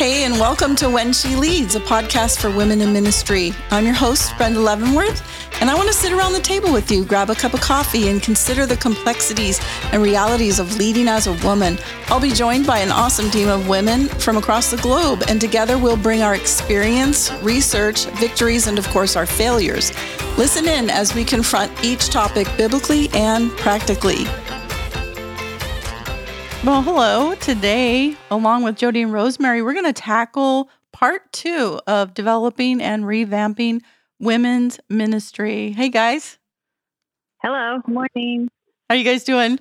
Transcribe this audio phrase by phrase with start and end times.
[0.00, 3.52] Hey, and welcome to When She Leads, a podcast for women in ministry.
[3.70, 5.22] I'm your host, Brenda Leavenworth,
[5.60, 8.08] and I want to sit around the table with you, grab a cup of coffee,
[8.08, 9.60] and consider the complexities
[9.92, 11.76] and realities of leading as a woman.
[12.06, 15.76] I'll be joined by an awesome team of women from across the globe, and together
[15.76, 19.92] we'll bring our experience, research, victories, and of course, our failures.
[20.38, 24.24] Listen in as we confront each topic biblically and practically.
[26.62, 27.34] Well, hello.
[27.36, 33.04] Today, along with Jody and Rosemary, we're going to tackle part two of developing and
[33.04, 33.80] revamping
[34.18, 35.72] women's ministry.
[35.72, 36.36] Hey, guys.
[37.42, 37.80] Hello.
[37.86, 38.50] Morning.
[38.90, 39.58] How you guys doing?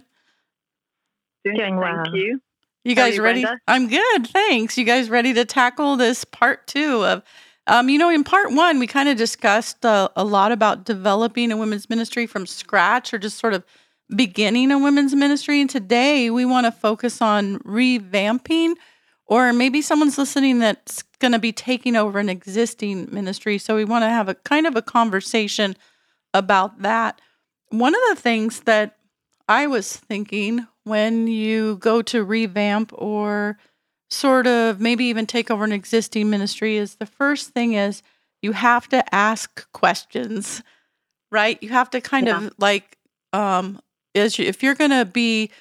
[1.45, 1.93] Doing, Doing well.
[1.95, 2.03] well.
[2.03, 2.41] Thank you.
[2.83, 3.43] You guys you, ready?
[3.43, 3.61] Brenda?
[3.65, 4.27] I'm good.
[4.27, 4.77] Thanks.
[4.77, 7.23] You guys ready to tackle this part two of,
[7.67, 11.49] um, you know, in part one, we kind of discussed uh, a lot about developing
[11.53, 13.63] a women's ministry from scratch or just sort of
[14.15, 15.61] beginning a women's ministry.
[15.61, 18.75] And today we want to focus on revamping,
[19.25, 23.57] or maybe someone's listening that's going to be taking over an existing ministry.
[23.57, 25.75] So we want to have a kind of a conversation
[26.33, 27.21] about that.
[27.69, 28.97] One of the things that
[29.47, 33.57] I was thinking when you go to revamp or
[34.09, 38.01] sort of maybe even take over an existing ministry is the first thing is
[38.41, 40.63] you have to ask questions,
[41.31, 41.61] right?
[41.61, 42.97] You have to kind of like
[43.33, 43.79] um
[44.13, 45.51] is if you're going to be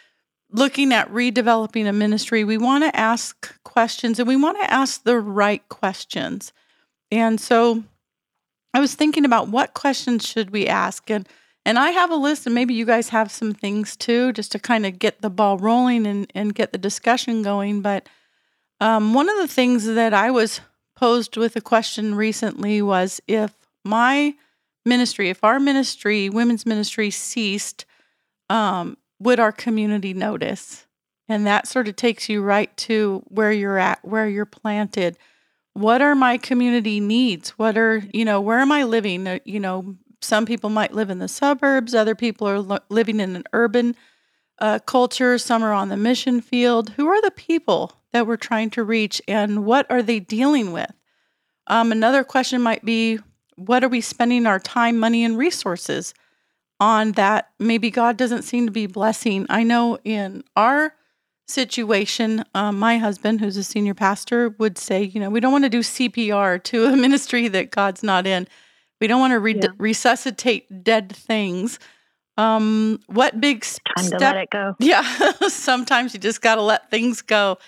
[0.50, 5.02] looking at redeveloping a ministry, we want to ask questions and we want to ask
[5.04, 6.52] the right questions.
[7.10, 7.84] And so
[8.72, 11.28] I was thinking about what questions should we ask and
[11.68, 14.58] and I have a list, and maybe you guys have some things too, just to
[14.58, 17.82] kind of get the ball rolling and, and get the discussion going.
[17.82, 18.08] But
[18.80, 20.62] um, one of the things that I was
[20.96, 23.52] posed with a question recently was if
[23.84, 24.34] my
[24.86, 27.84] ministry, if our ministry, women's ministry, ceased,
[28.48, 30.86] um, would our community notice?
[31.28, 35.18] And that sort of takes you right to where you're at, where you're planted.
[35.74, 37.50] What are my community needs?
[37.50, 39.26] What are, you know, where am I living?
[39.26, 43.20] Uh, You know, some people might live in the suburbs, other people are lo- living
[43.20, 43.94] in an urban
[44.58, 46.90] uh, culture, some are on the mission field.
[46.90, 50.90] Who are the people that we're trying to reach and what are they dealing with?
[51.68, 53.20] Um, another question might be
[53.54, 56.14] what are we spending our time, money, and resources
[56.80, 59.46] on that maybe God doesn't seem to be blessing?
[59.48, 60.94] I know in our
[61.46, 65.64] situation, um, my husband, who's a senior pastor, would say, you know, we don't want
[65.64, 68.46] to do CPR to a ministry that God's not in.
[69.00, 69.68] We don't want to re- Yeah.
[69.78, 71.78] resuscitate dead things.
[72.36, 73.64] Um, what big
[73.96, 74.18] Time step?
[74.20, 74.74] to let it go.
[74.80, 75.02] Yeah,
[75.48, 77.58] sometimes you just got to let things go.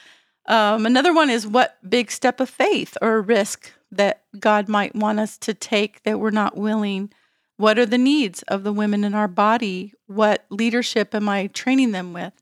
[0.47, 5.19] Um, another one is what big step of faith or risk that God might want
[5.19, 7.13] us to take that we're not willing.
[7.61, 9.93] What are the needs of the women in our body?
[10.07, 12.33] What leadership am I training them with?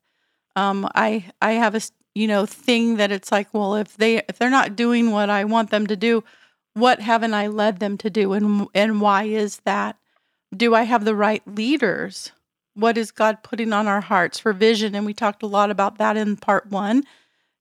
[0.54, 1.80] Um, I I have a
[2.14, 5.42] you know thing that it's like, well, if they if they're not doing what I
[5.42, 6.22] want them to do,
[6.74, 9.96] what haven't I led them to do, and and why is that?
[10.56, 12.30] Do I have the right leaders?
[12.74, 14.94] What is God putting on our hearts for vision?
[14.94, 17.02] And we talked a lot about that in part one,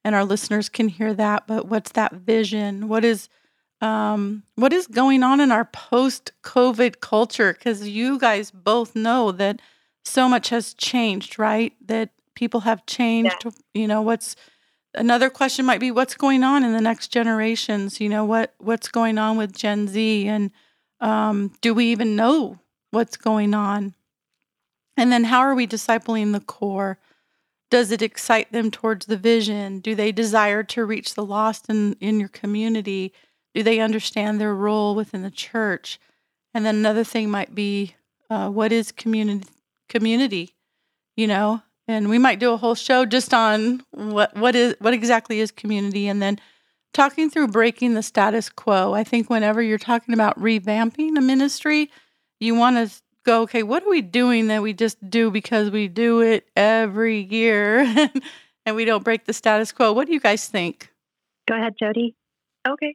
[0.03, 1.47] and our listeners can hear that.
[1.47, 2.87] But what's that vision?
[2.87, 3.29] What is
[3.81, 7.53] um, what is going on in our post-COVID culture?
[7.53, 9.61] Because you guys both know that
[10.03, 11.73] so much has changed, right?
[11.85, 13.45] That people have changed.
[13.73, 14.35] You know, what's
[14.93, 17.99] another question might be what's going on in the next generations?
[17.99, 20.51] You know, what what's going on with Gen Z, and
[20.99, 22.59] um, do we even know
[22.91, 23.93] what's going on?
[24.95, 26.97] And then how are we discipling the core?
[27.69, 29.79] Does it excite them towards the vision?
[29.79, 33.13] Do they desire to reach the lost in, in your community?
[33.57, 35.99] Do they understand their role within the church?
[36.53, 37.95] And then another thing might be
[38.29, 39.49] uh, what is community
[39.89, 40.53] community?
[41.15, 44.93] You know, and we might do a whole show just on what what is what
[44.93, 46.39] exactly is community and then
[46.93, 48.93] talking through breaking the status quo.
[48.93, 51.89] I think whenever you're talking about revamping a ministry,
[52.39, 55.87] you want to go, okay, what are we doing that we just do because we
[55.87, 57.79] do it every year
[58.67, 59.93] and we don't break the status quo?
[59.93, 60.93] What do you guys think?
[61.47, 62.13] Go ahead, Jody.
[62.67, 62.93] Okay.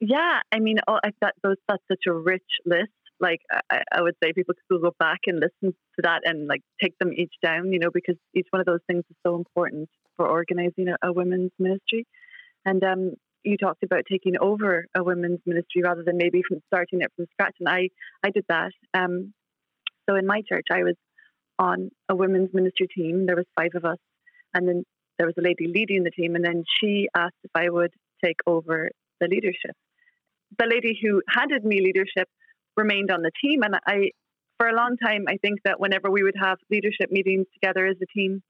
[0.00, 2.92] Yeah, I mean, oh, I thought those that's such a rich list.
[3.20, 3.40] Like,
[3.70, 6.96] I, I would say people could go back and listen to that and like take
[6.98, 10.28] them each down, you know, because each one of those things is so important for
[10.28, 12.06] organizing a, a women's ministry.
[12.64, 17.00] And um, you talked about taking over a women's ministry rather than maybe from starting
[17.00, 17.56] it from scratch.
[17.58, 17.88] And I,
[18.22, 18.70] I did that.
[18.94, 19.32] Um,
[20.08, 20.94] so in my church, I was
[21.58, 23.26] on a women's ministry team.
[23.26, 23.98] There was five of us,
[24.54, 24.84] and then
[25.18, 27.90] there was a lady leading the team, and then she asked if I would
[28.24, 28.90] take over
[29.20, 29.74] the leadership.
[30.58, 32.28] The lady who handed me leadership
[32.76, 34.10] remained on the team, and I,
[34.58, 37.96] for a long time, I think that whenever we would have leadership meetings together as
[38.02, 38.42] a team,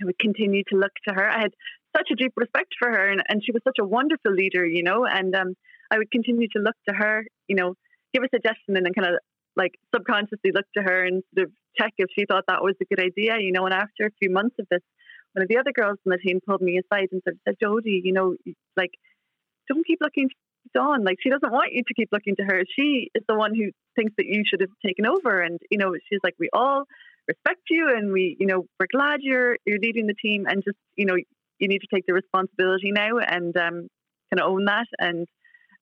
[0.00, 1.28] I would continue to look to her.
[1.28, 1.54] I had
[1.96, 4.82] such a deep respect for her, and, and she was such a wonderful leader, you
[4.82, 5.06] know.
[5.06, 5.54] And um,
[5.90, 7.74] I would continue to look to her, you know,
[8.12, 9.20] give a suggestion, and then kind of
[9.56, 12.84] like subconsciously look to her and sort of check if she thought that was a
[12.84, 13.64] good idea, you know.
[13.64, 14.82] And after a few months of this,
[15.32, 18.12] one of the other girls in the team pulled me aside and said, "Jody, you
[18.12, 18.36] know,
[18.76, 18.92] like,
[19.68, 20.28] don't keep looking
[20.72, 21.04] Dawn.
[21.04, 22.62] Like, she doesn't want you to keep looking to her.
[22.76, 25.94] She is the one who thinks that you should have taken over." And you know,
[26.08, 26.84] she's like, "We all."
[27.26, 30.76] respect you and we you know we're glad you're you're leading the team and just
[30.96, 31.16] you know
[31.58, 33.88] you need to take the responsibility now and um,
[34.30, 35.26] kind of own that and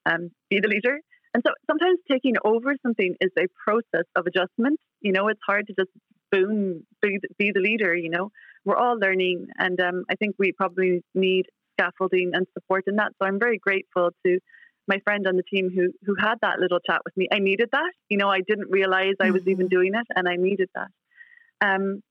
[0.06, 0.99] um, be the leader
[1.34, 5.67] and so sometimes taking over something is a process of adjustment you know it's hard
[5.67, 5.90] to just
[6.31, 8.31] boom be, be the leader you know
[8.64, 11.46] we're all learning and um, i think we probably need
[11.79, 14.38] scaffolding and support in that so i'm very grateful to
[14.88, 17.69] my friend on the team who who had that little chat with me i needed
[17.73, 19.50] that you know i didn't realize i was mm-hmm.
[19.50, 20.88] even doing it and i needed that
[21.62, 22.02] um,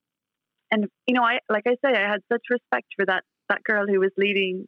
[0.72, 3.86] and you know, I like I say, I had such respect for that that girl
[3.86, 4.66] who was leading,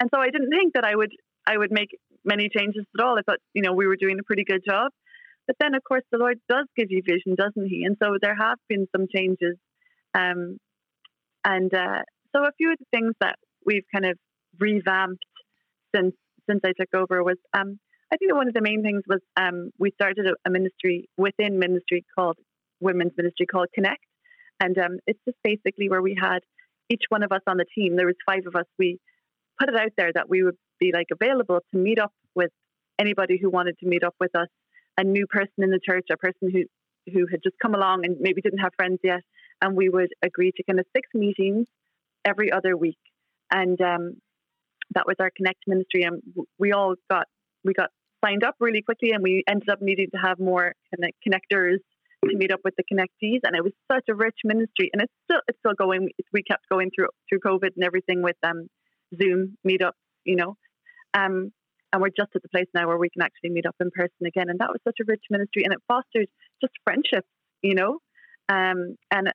[0.00, 1.12] and so I didn't think that I would
[1.46, 1.90] I would make
[2.24, 3.18] many changes at all.
[3.18, 4.90] I thought you know we were doing a pretty good job,
[5.46, 7.84] but then of course the Lord does give you vision, doesn't He?
[7.84, 9.56] And so there have been some changes,
[10.14, 10.56] um,
[11.44, 12.02] and uh,
[12.34, 13.36] so a few of the things that
[13.66, 14.18] we've kind of
[14.58, 15.24] revamped
[15.94, 16.14] since
[16.48, 17.78] since I took over was um,
[18.12, 21.58] I think one of the main things was um, we started a, a, ministry within
[21.58, 22.38] ministry called
[22.80, 24.02] women's ministry called Connect.
[24.60, 26.40] And um, it's just basically where we had
[26.88, 28.98] each one of us on the team, there was five of us, we
[29.60, 32.50] put it out there that we would be like available to meet up with
[32.98, 34.48] anybody who wanted to meet up with us,
[34.96, 36.62] a new person in the church, a person who,
[37.12, 39.20] who had just come along and maybe didn't have friends yet.
[39.60, 41.66] And we would agree to kind of six meetings
[42.24, 42.98] every other week.
[43.50, 44.16] And um,
[44.94, 46.02] that was our Connect ministry.
[46.02, 46.22] And
[46.58, 47.26] we all got,
[47.64, 47.90] we got
[48.24, 51.78] signed up really quickly and we ended up needing to have more of connectors
[52.24, 54.90] to meet up with the connectees, and it was such a rich ministry.
[54.92, 56.08] And it's still it's still going.
[56.32, 58.68] We kept going through through COVID and everything with um,
[59.20, 59.92] Zoom meetups,
[60.24, 60.56] you know.
[61.14, 61.52] Um,
[61.92, 64.26] and we're just at the place now where we can actually meet up in person
[64.26, 64.50] again.
[64.50, 66.28] And that was such a rich ministry, and it fostered
[66.60, 67.24] just friendship,
[67.62, 67.98] you know,
[68.48, 69.32] um, and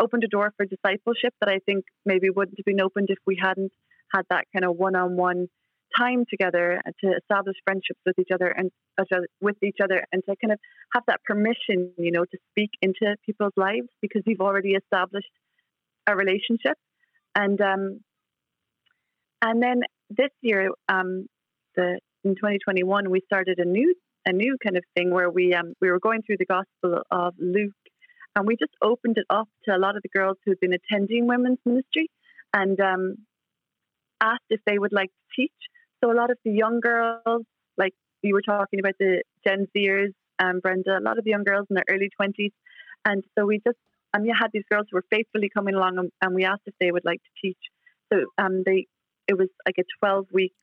[0.00, 3.36] opened a door for discipleship that I think maybe wouldn't have been opened if we
[3.40, 3.72] hadn't
[4.12, 5.48] had that kind of one-on-one
[5.96, 8.70] time together to establish friendships with each other and
[9.40, 10.58] with each other and to kind of
[10.94, 15.30] have that permission, you know, to speak into people's lives because we've already established
[16.06, 16.76] a relationship.
[17.34, 18.00] And um,
[19.40, 21.26] and then this year, um,
[21.76, 23.94] the in 2021, we started a new
[24.26, 27.34] a new kind of thing where we um, we were going through the Gospel of
[27.38, 27.72] Luke,
[28.34, 31.26] and we just opened it up to a lot of the girls who've been attending
[31.26, 32.10] women's ministry,
[32.52, 33.16] and um,
[34.20, 35.52] asked if they would like to teach.
[36.02, 37.44] So a lot of the young girls,
[37.76, 41.44] like you were talking about the Gen Zers, um, Brenda, a lot of the young
[41.44, 42.52] girls in their early 20s.
[43.04, 43.78] And so we just,
[44.14, 46.74] um, you had these girls who were faithfully coming along and, and we asked if
[46.80, 47.58] they would like to teach.
[48.12, 48.86] So um, they,
[49.26, 50.54] it was like a 12 week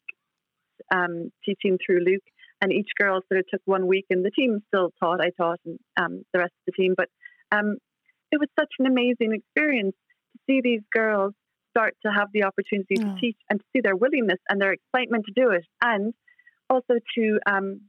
[0.94, 2.24] um, teaching through Luke.
[2.62, 5.19] And each girl sort of took one week, and the team still taught.
[5.19, 6.94] I taught, and um, the rest of the team.
[6.96, 7.10] But
[7.51, 7.78] um,
[8.31, 9.94] it was such an amazing experience
[10.34, 11.34] to see these girls
[11.75, 15.25] start to have the opportunity to teach and to see their willingness and their excitement
[15.25, 16.13] to do it, and
[16.69, 17.81] also to um,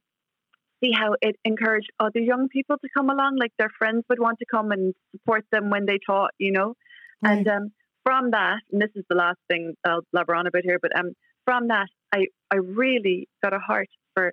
[0.82, 3.36] see how it encouraged other young people to come along.
[3.38, 6.74] Like their friends would want to come and support them when they taught, you know.
[7.22, 7.38] Right.
[7.38, 7.72] And um,
[8.04, 11.12] from that, and this is the last thing I'll blabber on about here, but um,
[11.44, 14.32] from that, I I really got a heart for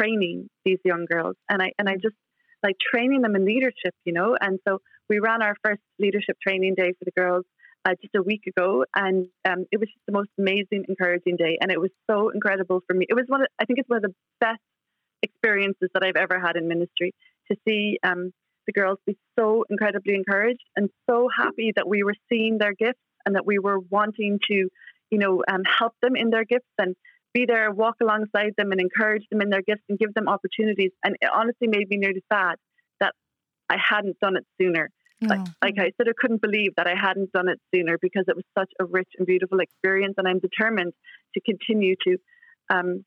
[0.00, 2.16] training these young girls, and I and I just
[2.62, 4.36] like training them in leadership, you know.
[4.40, 7.44] And so we ran our first leadership training day for the girls
[7.84, 11.58] uh, just a week ago, and um, it was just the most amazing, encouraging day,
[11.60, 13.06] and it was so incredible for me.
[13.08, 14.60] It was one, of, I think, it's one of the best
[15.22, 17.12] experiences that I've ever had in ministry
[17.50, 18.32] to see um,
[18.66, 23.00] the girls be so incredibly encouraged and so happy that we were seeing their gifts
[23.26, 24.68] and that we were wanting to,
[25.10, 26.94] you know, um, help them in their gifts and
[27.32, 30.92] be there, walk alongside them, and encourage them in their gifts and give them opportunities.
[31.04, 32.56] And it honestly made me nearly sad
[33.00, 33.14] that
[33.68, 34.90] I hadn't done it sooner.
[35.28, 38.36] Like, like I said, I couldn't believe that I hadn't done it sooner because it
[38.36, 40.92] was such a rich and beautiful experience, and I'm determined
[41.34, 42.16] to continue to
[42.70, 43.04] um,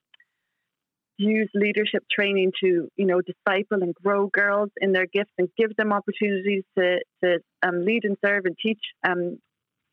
[1.18, 5.76] use leadership training to, you know, disciple and grow girls in their gifts and give
[5.76, 8.82] them opportunities to to um, lead and serve and teach.
[9.08, 9.40] Um,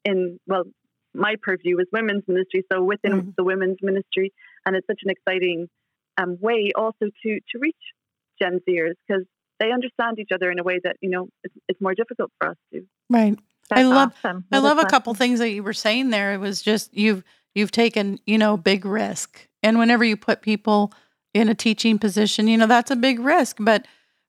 [0.04, 0.64] in well,
[1.14, 3.30] my purview is women's ministry, so within mm-hmm.
[3.36, 4.32] the women's ministry,
[4.66, 5.68] and it's such an exciting
[6.18, 7.76] um, way also to to reach
[8.40, 9.24] Gen Zers because
[9.64, 12.50] they understand each other in a way that you know it's, it's more difficult for
[12.50, 12.86] us to.
[13.08, 13.38] Right.
[13.70, 14.44] That's I love awesome.
[14.52, 16.34] I love a couple things that you were saying there.
[16.34, 20.92] It was just you've you've taken you know big risk, and whenever you put people
[21.32, 23.86] in a teaching position, you know that's a big risk, but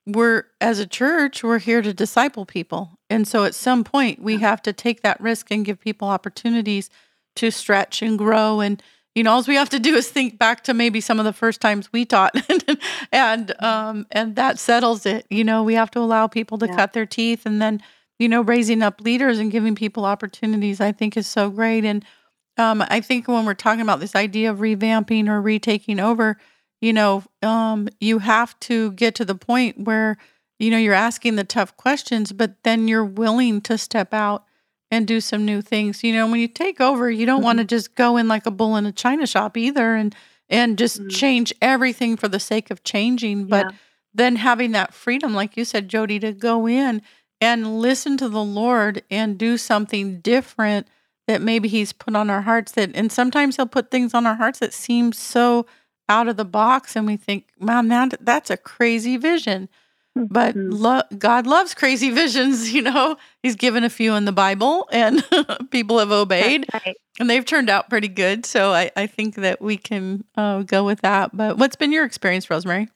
[0.07, 4.37] we're as a church we're here to disciple people and so at some point we
[4.37, 6.91] have to take that risk and give people opportunities
[7.35, 8.83] to stretch and grow and
[9.15, 11.33] you know all we have to do is think back to maybe some of the
[11.33, 12.35] first times we taught.
[13.11, 15.25] And um and that settles it.
[15.29, 16.75] You know we have to allow people to yeah.
[16.75, 17.81] cut their teeth and then
[18.19, 21.85] you know raising up leaders and giving people opportunities i think is so great.
[21.85, 22.03] And
[22.57, 26.37] um i think when we're talking about this idea of revamping or retaking over
[26.81, 30.17] you know um you have to get to the point where
[30.59, 34.45] you know you're asking the tough questions but then you're willing to step out
[34.95, 36.03] and do some new things.
[36.03, 37.45] You know, when you take over, you don't mm-hmm.
[37.45, 40.15] want to just go in like a bull in a china shop either and
[40.47, 41.09] and just mm-hmm.
[41.09, 43.77] change everything for the sake of changing, but yeah.
[44.13, 47.01] then having that freedom like you said Jody to go in
[47.41, 50.87] and listen to the Lord and do something different
[51.27, 54.35] that maybe he's put on our hearts that and sometimes he'll put things on our
[54.35, 55.65] hearts that seem so
[56.07, 59.67] out of the box and we think, "Man, that that's a crazy vision."
[60.15, 60.69] But mm-hmm.
[60.69, 63.17] lo- God loves crazy visions, you know.
[63.43, 65.23] He's given a few in the Bible and
[65.71, 66.95] people have obeyed right.
[67.19, 68.45] and they've turned out pretty good.
[68.45, 71.35] So I, I think that we can uh, go with that.
[71.35, 72.87] But what's been your experience, Rosemary?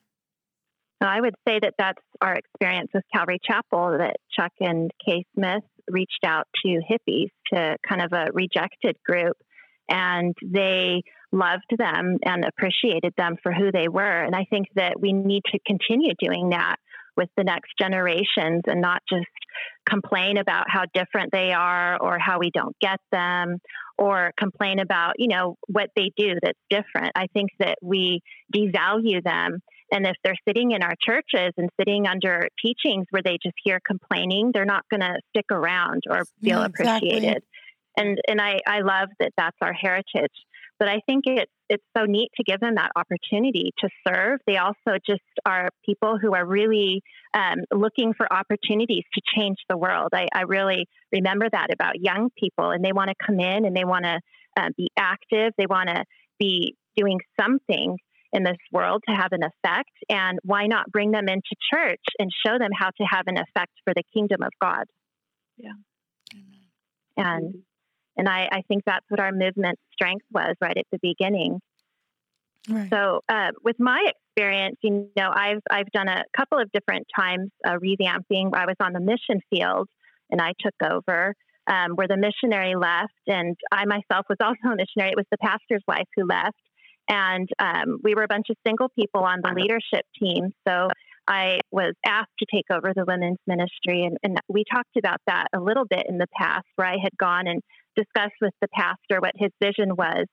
[1.01, 5.63] I would say that that's our experience with Calvary Chapel that Chuck and Kay Smith
[5.89, 9.37] reached out to hippies, to kind of a rejected group,
[9.89, 14.23] and they loved them and appreciated them for who they were.
[14.23, 16.77] And I think that we need to continue doing that
[17.19, 19.27] with the next generations and not just
[19.87, 23.57] complain about how different they are or how we don't get them
[23.97, 27.11] or complain about, you know, what they do that's different.
[27.15, 28.21] I think that we
[28.55, 29.59] devalue them.
[29.91, 33.81] And if they're sitting in our churches and sitting under teachings where they just hear
[33.85, 37.09] complaining, they're not going to stick around or feel yeah, exactly.
[37.09, 37.43] appreciated.
[37.97, 40.31] And and I, I love that that's our heritage.
[40.79, 44.39] But I think it's it's so neat to give them that opportunity to serve.
[44.47, 47.01] They also just are people who are really
[47.33, 50.09] um, looking for opportunities to change the world.
[50.13, 53.75] I, I, really remember that about young people, and they want to come in and
[53.75, 54.19] they want to
[54.57, 55.53] uh, be active.
[55.57, 56.03] They want to
[56.39, 57.97] be doing something
[58.33, 59.91] in this world to have an effect.
[60.09, 63.73] And why not bring them into church and show them how to have an effect
[63.83, 64.85] for the kingdom of God?
[65.57, 65.71] Yeah.
[67.17, 67.63] And
[68.19, 71.61] and I, I think that's what our movement's strength was right at the beginning.
[72.69, 72.89] Right.
[72.91, 77.49] So, uh, with my experience, you know, I've I've done a couple of different times
[77.65, 78.51] uh, revamping.
[78.53, 79.87] I was on the mission field,
[80.29, 81.33] and I took over
[81.67, 85.11] um, where the missionary left, and I myself was also a missionary.
[85.11, 86.59] It was the pastor's wife who left,
[87.09, 90.51] and um, we were a bunch of single people on the leadership team.
[90.67, 90.89] So
[91.29, 95.47] I was asked to take over the women's ministry, and, and we talked about that
[95.55, 97.61] a little bit in the past, where I had gone and
[97.99, 100.25] discussed with the pastor what his vision was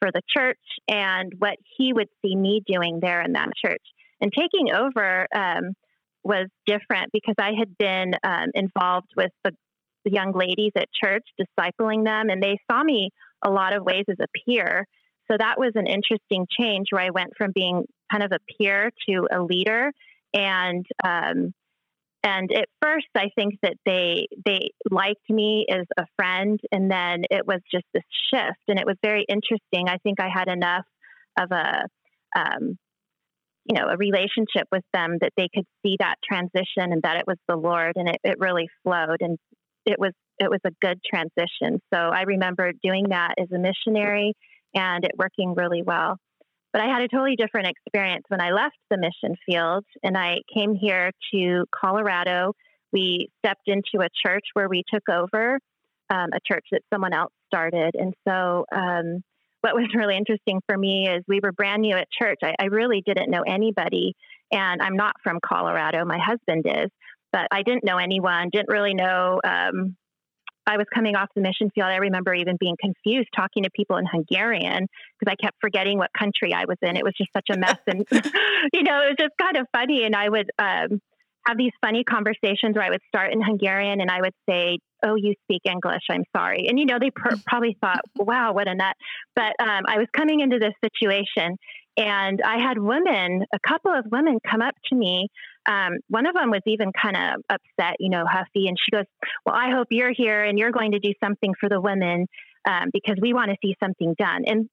[0.00, 3.82] for the church and what he would see me doing there in that church.
[4.20, 5.74] And taking over um,
[6.22, 9.52] was different because I had been um, involved with the,
[10.04, 13.10] the young ladies at church, discipling them, and they saw me
[13.44, 14.86] a lot of ways as a peer.
[15.30, 18.90] So that was an interesting change where I went from being kind of a peer
[19.08, 19.92] to a leader.
[20.34, 21.52] And um,
[22.22, 27.22] and at first i think that they they liked me as a friend and then
[27.30, 29.88] it was just this shift and it was very interesting.
[29.88, 30.84] I think i had enough
[31.38, 31.86] of a
[32.38, 32.78] um,
[33.64, 37.24] you know a relationship with them that they could see that transition and that it
[37.26, 39.38] was the lord and it, it really flowed and
[39.86, 41.80] it was it was a good transition.
[41.92, 44.34] So i remember doing that as a missionary
[44.74, 46.16] and it working really well
[46.72, 50.36] but I had a totally different experience when I left the mission field and I
[50.54, 52.52] came here to Colorado.
[52.92, 55.58] We stepped into a church where we took over
[56.10, 57.94] um, a church that someone else started.
[57.94, 59.22] And so, um,
[59.62, 62.38] what was really interesting for me is we were brand new at church.
[62.42, 64.14] I, I really didn't know anybody,
[64.50, 66.04] and I'm not from Colorado.
[66.04, 66.90] My husband is,
[67.32, 69.96] but I didn't know anyone, didn't really know um,
[70.70, 73.96] I was coming off the mission field, I remember even being confused talking to people
[73.96, 74.86] in Hungarian
[75.18, 76.96] because I kept forgetting what country I was in.
[76.96, 77.78] It was just such a mess.
[77.88, 78.06] And,
[78.72, 80.04] you know, it was just kind of funny.
[80.04, 81.00] And I would um,
[81.46, 85.16] have these funny conversations where I would start in Hungarian and I would say, Oh,
[85.16, 86.02] you speak English.
[86.10, 86.66] I'm sorry.
[86.68, 88.94] And, you know, they pr- probably thought, wow, what a nut.
[89.34, 91.56] But um, I was coming into this situation
[91.96, 95.28] and I had women, a couple of women come up to me.
[95.66, 98.66] Um, one of them was even kind of upset, you know, huffy.
[98.66, 99.04] And she goes,
[99.44, 102.26] Well, I hope you're here and you're going to do something for the women
[102.66, 104.44] um, because we want to see something done.
[104.46, 104.68] And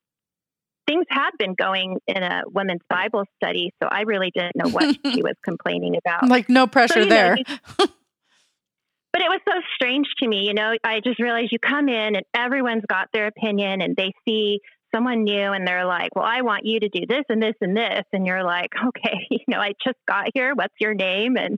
[0.88, 3.72] things had been going in a women's Bible study.
[3.82, 6.28] So I really didn't know what she was complaining about.
[6.28, 7.36] Like, no pressure so, there.
[7.36, 7.44] Know,
[7.78, 10.48] but it was so strange to me.
[10.48, 14.14] You know, I just realized you come in and everyone's got their opinion and they
[14.28, 14.62] see
[14.94, 17.76] someone new and they're like, well, I want you to do this and this and
[17.76, 18.04] this.
[18.14, 20.54] And you're like, okay, you know, I just got here.
[20.56, 21.38] What's your name?
[21.38, 21.58] And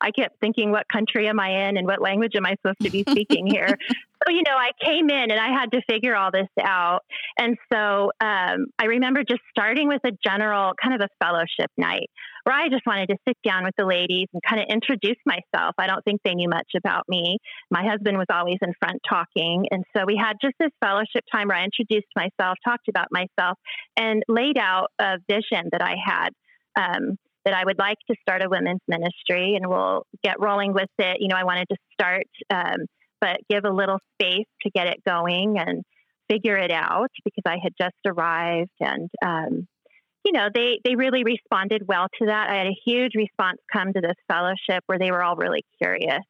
[0.00, 2.90] I kept thinking, what country am I in and what language am I supposed to
[2.90, 3.78] be speaking here?
[4.26, 7.00] so you know, I came in and I had to figure all this out.
[7.38, 12.10] And so um, I remember just starting with a general kind of a fellowship night
[12.44, 15.74] where I just wanted to sit down with the ladies and kind of introduce myself.
[15.78, 17.38] I don't think they knew much about me.
[17.70, 19.66] My husband was always in front talking.
[19.70, 23.58] And so we had just this fellowship time where I introduced myself, talked about myself,
[23.96, 26.30] and laid out a vision that I had.
[26.76, 30.90] Um, that I would like to start a women's ministry and we'll get rolling with
[30.98, 31.16] it.
[31.20, 32.84] You know, I wanted to start um,
[33.20, 35.82] but give a little space to get it going and
[36.28, 39.66] figure it out because I had just arrived and um,
[40.24, 42.50] you know they they really responded well to that.
[42.50, 46.22] I had a huge response come to this fellowship where they were all really curious.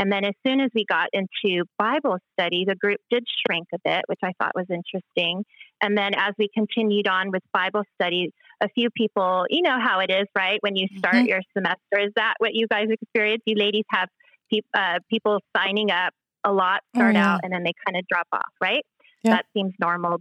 [0.00, 3.78] And then as soon as we got into Bible study, the group did shrink a
[3.84, 5.44] bit, which I thought was interesting.
[5.82, 9.98] And then as we continued on with Bible study, a few people, you know how
[9.98, 10.58] it is, right?
[10.60, 11.26] When you start mm-hmm.
[11.26, 13.42] your semester, is that what you guys experience?
[13.44, 14.08] You ladies have
[14.52, 16.12] pe- uh, people signing up
[16.44, 18.84] a lot oh, start out and then they kind of drop off, right?
[19.22, 19.36] Yeah.
[19.36, 20.18] That seems normal.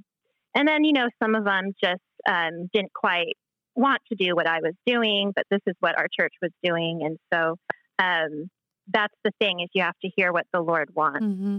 [0.55, 3.37] And then, you know, some of them just um, didn't quite
[3.75, 7.01] want to do what I was doing, but this is what our church was doing.
[7.03, 7.57] And so
[7.99, 8.49] um,
[8.91, 11.23] that's the thing is you have to hear what the Lord wants.
[11.23, 11.57] Mm-hmm.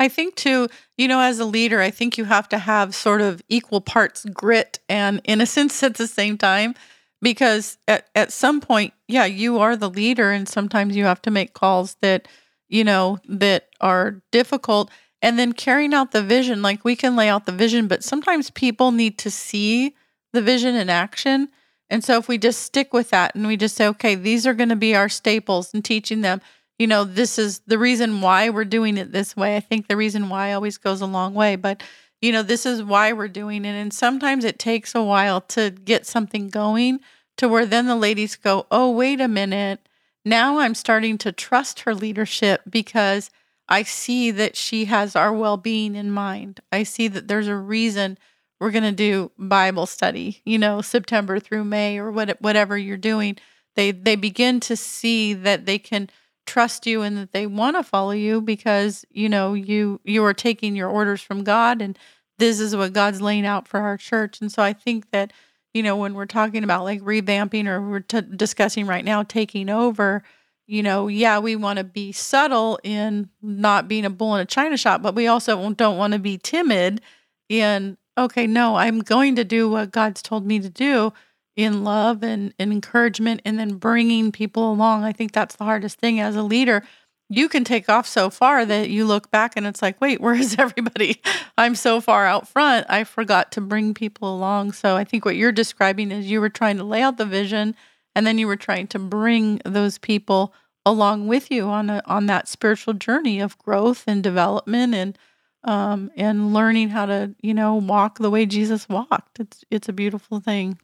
[0.00, 3.20] I think too, you know, as a leader, I think you have to have sort
[3.20, 6.74] of equal parts grit and innocence at the same time
[7.20, 11.30] because at, at some point, yeah, you are the leader and sometimes you have to
[11.30, 12.26] make calls that–
[12.68, 14.90] you know, that are difficult.
[15.20, 18.50] And then carrying out the vision, like we can lay out the vision, but sometimes
[18.50, 19.94] people need to see
[20.32, 21.48] the vision in action.
[21.90, 24.54] And so if we just stick with that and we just say, okay, these are
[24.54, 26.40] going to be our staples and teaching them,
[26.78, 29.56] you know, this is the reason why we're doing it this way.
[29.56, 31.82] I think the reason why always goes a long way, but
[32.20, 33.74] you know, this is why we're doing it.
[33.74, 37.00] And sometimes it takes a while to get something going
[37.36, 39.80] to where then the ladies go, oh, wait a minute
[40.24, 43.30] now I'm starting to trust her leadership because
[43.68, 46.60] I see that she has our well being in mind.
[46.72, 48.18] I see that there's a reason
[48.60, 52.96] we're going to do Bible study, you know, September through May or what, whatever you're
[52.96, 53.36] doing.
[53.76, 56.10] They, they begin to see that they can
[56.48, 60.32] trust you and that they want to follow you because you know you you are
[60.32, 61.98] taking your orders from God and
[62.38, 65.30] this is what God's laying out for our church and so I think that
[65.74, 69.68] you know, when we're talking about like revamping or we're t- discussing right now taking
[69.68, 70.22] over,
[70.66, 74.46] you know, yeah, we want to be subtle in not being a bull in a
[74.46, 77.00] china shop, but we also don't want to be timid
[77.48, 81.12] in, okay, no, I'm going to do what God's told me to do
[81.56, 85.04] in love and, and encouragement and then bringing people along.
[85.04, 86.84] I think that's the hardest thing as a leader
[87.28, 90.34] you can take off so far that you look back and it's like, wait, where
[90.34, 91.20] is everybody?
[91.56, 92.86] I'm so far out front.
[92.88, 94.72] I forgot to bring people along.
[94.72, 97.74] So I think what you're describing is you were trying to lay out the vision
[98.14, 100.54] and then you were trying to bring those people
[100.86, 105.18] along with you on a, on that spiritual journey of growth and development and
[105.64, 109.40] um, and learning how to you know walk the way Jesus walked.
[109.40, 110.78] It's it's a beautiful thing.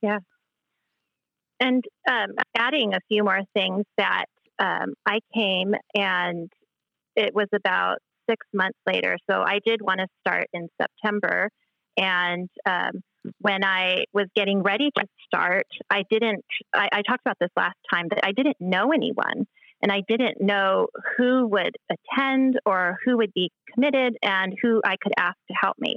[0.00, 0.18] Yeah.
[1.58, 4.26] And um, adding a few more things that
[4.60, 6.50] um, I came and
[7.16, 9.16] it was about six months later.
[9.28, 11.48] So I did want to start in September.
[11.96, 13.00] And um,
[13.40, 16.44] when I was getting ready to start, I didn't,
[16.74, 19.46] I, I talked about this last time, that I didn't know anyone
[19.82, 24.96] and I didn't know who would attend or who would be committed and who I
[25.02, 25.96] could ask to help me.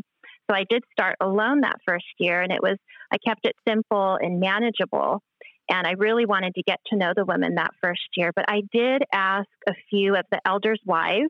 [0.49, 2.77] So I did start alone that first year, and it was,
[3.11, 5.21] I kept it simple and manageable.
[5.69, 8.31] And I really wanted to get to know the women that first year.
[8.35, 11.29] But I did ask a few of the elders' wives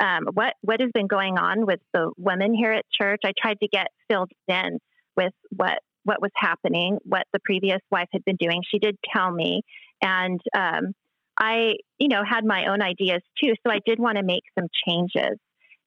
[0.00, 3.20] um, what what has been going on with the women here at church.
[3.24, 4.78] I tried to get filled in
[5.16, 8.62] with what what was happening, what the previous wife had been doing.
[8.70, 9.62] She did tell me,
[10.00, 10.92] and um,
[11.38, 13.54] I, you know, had my own ideas too.
[13.66, 15.38] So I did want to make some changes,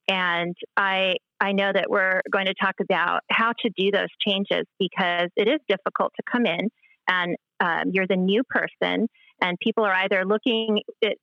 [0.08, 4.66] and I I know that we're going to talk about how to do those changes
[4.78, 6.70] because it is difficult to come in
[7.08, 9.08] and um, you're the new person,
[9.42, 11.18] and people are either looking at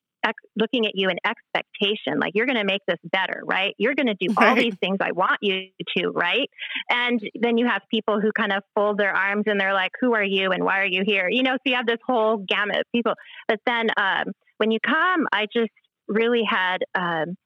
[0.57, 3.75] looking at you in expectation, like you're going to make this better, right?
[3.79, 4.59] You're going to do all right.
[4.59, 6.49] these things I want you to, right?
[6.91, 10.15] And then you have people who kind of fold their arms and they're like, "Who
[10.15, 12.79] are you and why are you here?" You know, so you have this whole gamut
[12.79, 13.15] of people.
[13.49, 15.71] But then um, when you come, I just
[16.09, 17.37] really had um,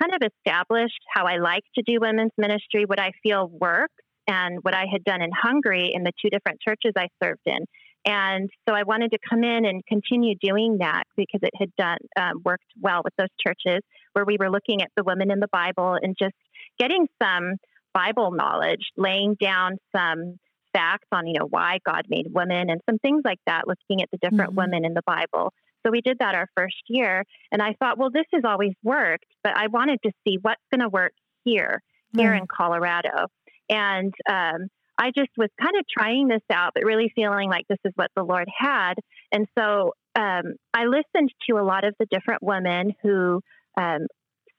[0.00, 3.94] kind of established how I like to do women's ministry, what I feel works,
[4.26, 7.66] and what I had done in Hungary in the two different churches I served in.
[8.06, 11.98] And so I wanted to come in and continue doing that because it had done
[12.18, 15.48] um, worked well with those churches where we were looking at the women in the
[15.50, 16.34] Bible and just
[16.78, 17.54] getting some
[17.94, 20.36] Bible knowledge, laying down some
[20.74, 24.10] facts on you know why God made women and some things like that, looking at
[24.10, 24.70] the different mm-hmm.
[24.70, 25.52] women in the Bible.
[25.84, 27.24] So we did that our first year.
[27.52, 30.80] And I thought, well, this has always worked, but I wanted to see what's going
[30.80, 31.12] to work
[31.44, 31.82] here,
[32.16, 32.40] here mm.
[32.40, 33.26] in Colorado.
[33.68, 37.78] And um, I just was kind of trying this out, but really feeling like this
[37.84, 38.94] is what the Lord had.
[39.32, 43.40] And so um, I listened to a lot of the different women who
[43.76, 44.06] um,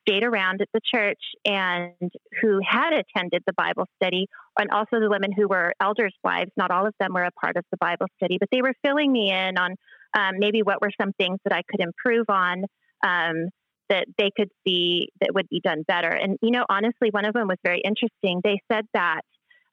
[0.07, 4.27] stayed around at the church and who had attended the Bible study,
[4.59, 6.51] and also the women who were elders' wives.
[6.57, 9.11] Not all of them were a part of the Bible study, but they were filling
[9.11, 9.75] me in on
[10.17, 12.65] um, maybe what were some things that I could improve on.
[13.05, 13.49] Um,
[13.87, 16.09] that they could see that would be done better.
[16.09, 18.41] And, you know, honestly, one of them was very interesting.
[18.43, 19.21] They said that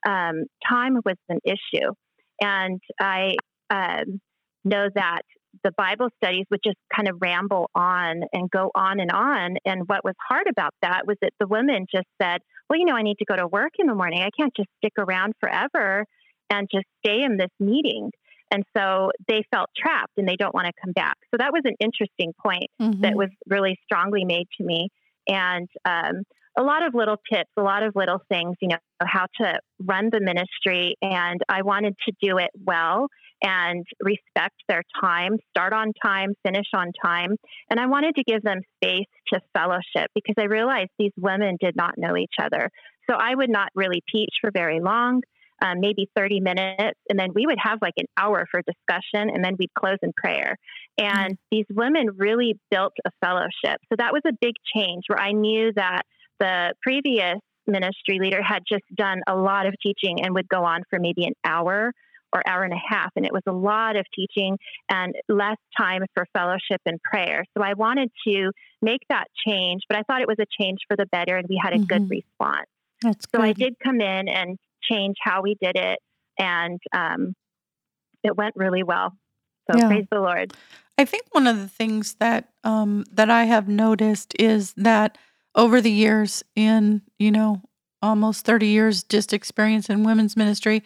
[0.07, 1.93] um, time was an issue.
[2.41, 3.37] And I
[3.71, 4.21] um,
[4.65, 5.23] know that
[5.65, 9.57] the Bible studies would just kind of ramble on and go on and on.
[9.65, 12.97] And what was hard about that was that the women just said, well, you know,
[12.97, 14.23] I need to go to work in the morning.
[14.23, 16.07] I can't just stick around forever
[16.51, 18.11] and just stay in this meeting.
[18.51, 21.17] And so they felt trapped and they don't want to come back.
[21.31, 23.01] So that was an interesting point mm-hmm.
[23.01, 24.89] that was really strongly made to me.
[25.27, 26.23] And um,
[26.59, 30.11] a lot of little tips, a lot of little things, you know, how to run
[30.13, 30.97] the ministry.
[31.01, 33.09] And I wanted to do it well
[33.43, 37.37] and respect their time, start on time, finish on time.
[37.71, 41.75] And I wanted to give them space to fellowship because I realized these women did
[41.75, 42.71] not know each other.
[43.11, 45.23] So I would not really teach for very long.
[45.65, 49.45] Um, maybe 30 minutes, and then we would have like an hour for discussion, and
[49.45, 50.57] then we'd close in prayer.
[50.99, 51.53] And mm-hmm.
[51.53, 53.79] these women really built a fellowship.
[53.89, 56.03] So that was a big change where I knew that
[56.43, 60.83] the previous ministry leader had just done a lot of teaching and would go on
[60.91, 61.93] for maybe an hour
[62.33, 63.11] or hour and a half.
[63.15, 64.59] And it was a lot of teaching
[64.91, 67.45] and less time for fellowship and prayer.
[67.57, 68.51] So I wanted to
[68.81, 71.61] make that change, but I thought it was a change for the better and we
[71.63, 71.85] had a mm-hmm.
[71.85, 72.67] good response.
[73.03, 73.47] That's so good.
[73.47, 76.01] I did come in and change how we did it.
[76.39, 77.35] And um,
[78.25, 79.13] it went really well.
[79.71, 79.87] So yeah.
[79.87, 80.55] praise the Lord.
[80.99, 85.19] I think one of the things that um, that I have noticed is that
[85.55, 87.63] over the years in you know
[88.01, 90.83] almost 30 years just experience in women's ministry.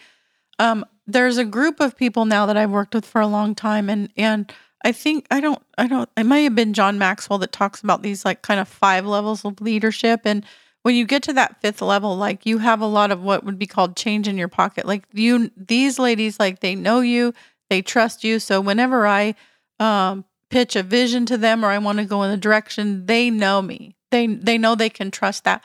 [0.58, 3.88] Um, there's a group of people now that I've worked with for a long time
[3.88, 4.52] and and
[4.84, 8.02] I think I don't I don't it might have been John Maxwell that talks about
[8.02, 10.44] these like kind of five levels of leadership and
[10.82, 13.58] when you get to that fifth level like you have a lot of what would
[13.58, 14.86] be called change in your pocket.
[14.86, 17.34] Like you these ladies like they know you
[17.70, 19.34] they trust you so whenever I
[19.78, 23.30] um, pitch a vision to them or I want to go in a direction they
[23.30, 25.62] know me they they know they can trust that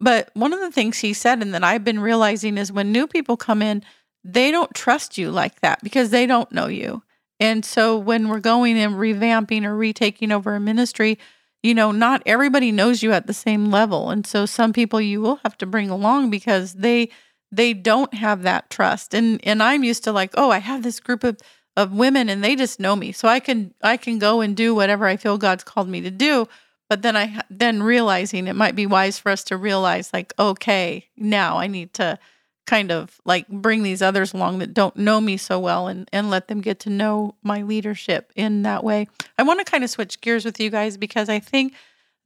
[0.00, 3.06] but one of the things he said and that I've been realizing is when new
[3.06, 3.82] people come in
[4.24, 7.02] they don't trust you like that because they don't know you.
[7.38, 11.18] And so when we're going and revamping or retaking over a ministry,
[11.62, 14.10] you know, not everybody knows you at the same level.
[14.10, 17.10] And so some people you will have to bring along because they
[17.52, 19.14] they don't have that trust.
[19.14, 21.38] And and I'm used to like, oh, I have this group of
[21.76, 23.12] of women and they just know me.
[23.12, 26.10] So I can I can go and do whatever I feel God's called me to
[26.10, 26.48] do.
[26.94, 31.08] But then I then realizing it might be wise for us to realize like, okay,
[31.16, 32.20] now I need to
[32.68, 36.30] kind of like bring these others along that don't know me so well and, and
[36.30, 39.08] let them get to know my leadership in that way.
[39.36, 41.74] I want to kind of switch gears with you guys because I think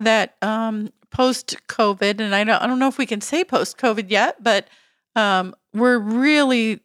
[0.00, 3.78] that um, post COVID, and I don't, I don't know if we can say post
[3.78, 4.68] COVID yet, but
[5.16, 6.80] um, we're really,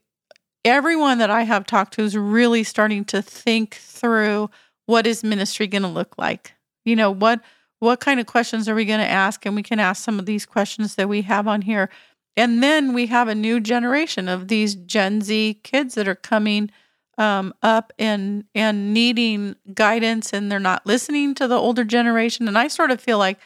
[0.63, 4.49] everyone that I have talked to is really starting to think through
[4.85, 6.53] what is ministry going to look like?
[6.85, 7.41] You know, what,
[7.83, 9.45] what kind of questions are we going to ask?
[9.45, 11.89] And we can ask some of these questions that we have on here
[12.35, 16.71] and then we have a new generation of these Gen Z kids that are coming
[17.17, 22.47] um, up and and needing guidance, and they're not listening to the older generation.
[22.47, 23.37] And I sort of feel like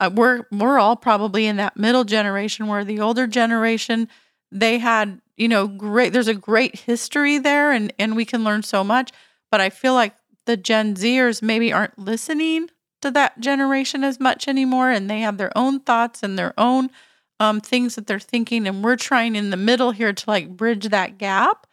[0.00, 4.08] uh, we're we're all probably in that middle generation where the older generation
[4.50, 8.62] they had you know great there's a great history there, and and we can learn
[8.62, 9.12] so much.
[9.50, 10.14] But I feel like
[10.46, 12.68] the Gen Zers maybe aren't listening
[13.02, 16.90] to that generation as much anymore, and they have their own thoughts and their own
[17.38, 18.66] um, things that they're thinking.
[18.66, 21.66] And we're trying in the middle here to like bridge that gap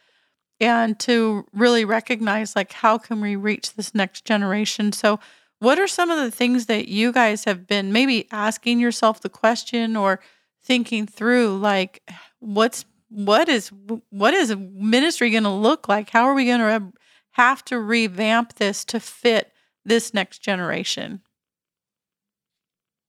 [0.59, 4.91] and to really recognize like how can we reach this next generation.
[4.91, 5.19] So,
[5.59, 9.29] what are some of the things that you guys have been maybe asking yourself the
[9.29, 10.21] question or
[10.63, 12.01] thinking through like
[12.39, 13.71] what's what is
[14.09, 16.09] what is ministry going to look like?
[16.09, 16.93] How are we going to
[17.31, 19.48] have to revamp this to fit
[19.89, 21.21] this next generation?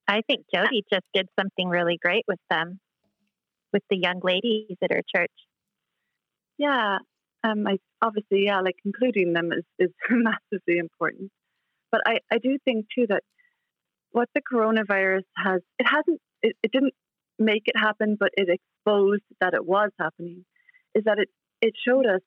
[0.08, 2.80] I think Jody just did something really great with them,
[3.72, 5.30] with the young ladies at her church.
[6.58, 6.98] Yeah,
[7.44, 11.30] um, I, obviously, yeah, like including them is, is massively important.
[11.92, 13.22] But I, I do think too that
[14.10, 16.94] what the coronavirus has, it hasn't, it, it didn't
[17.38, 20.44] make it happen, but it exposed that it was happening,
[20.94, 21.28] is that it,
[21.62, 22.20] it showed us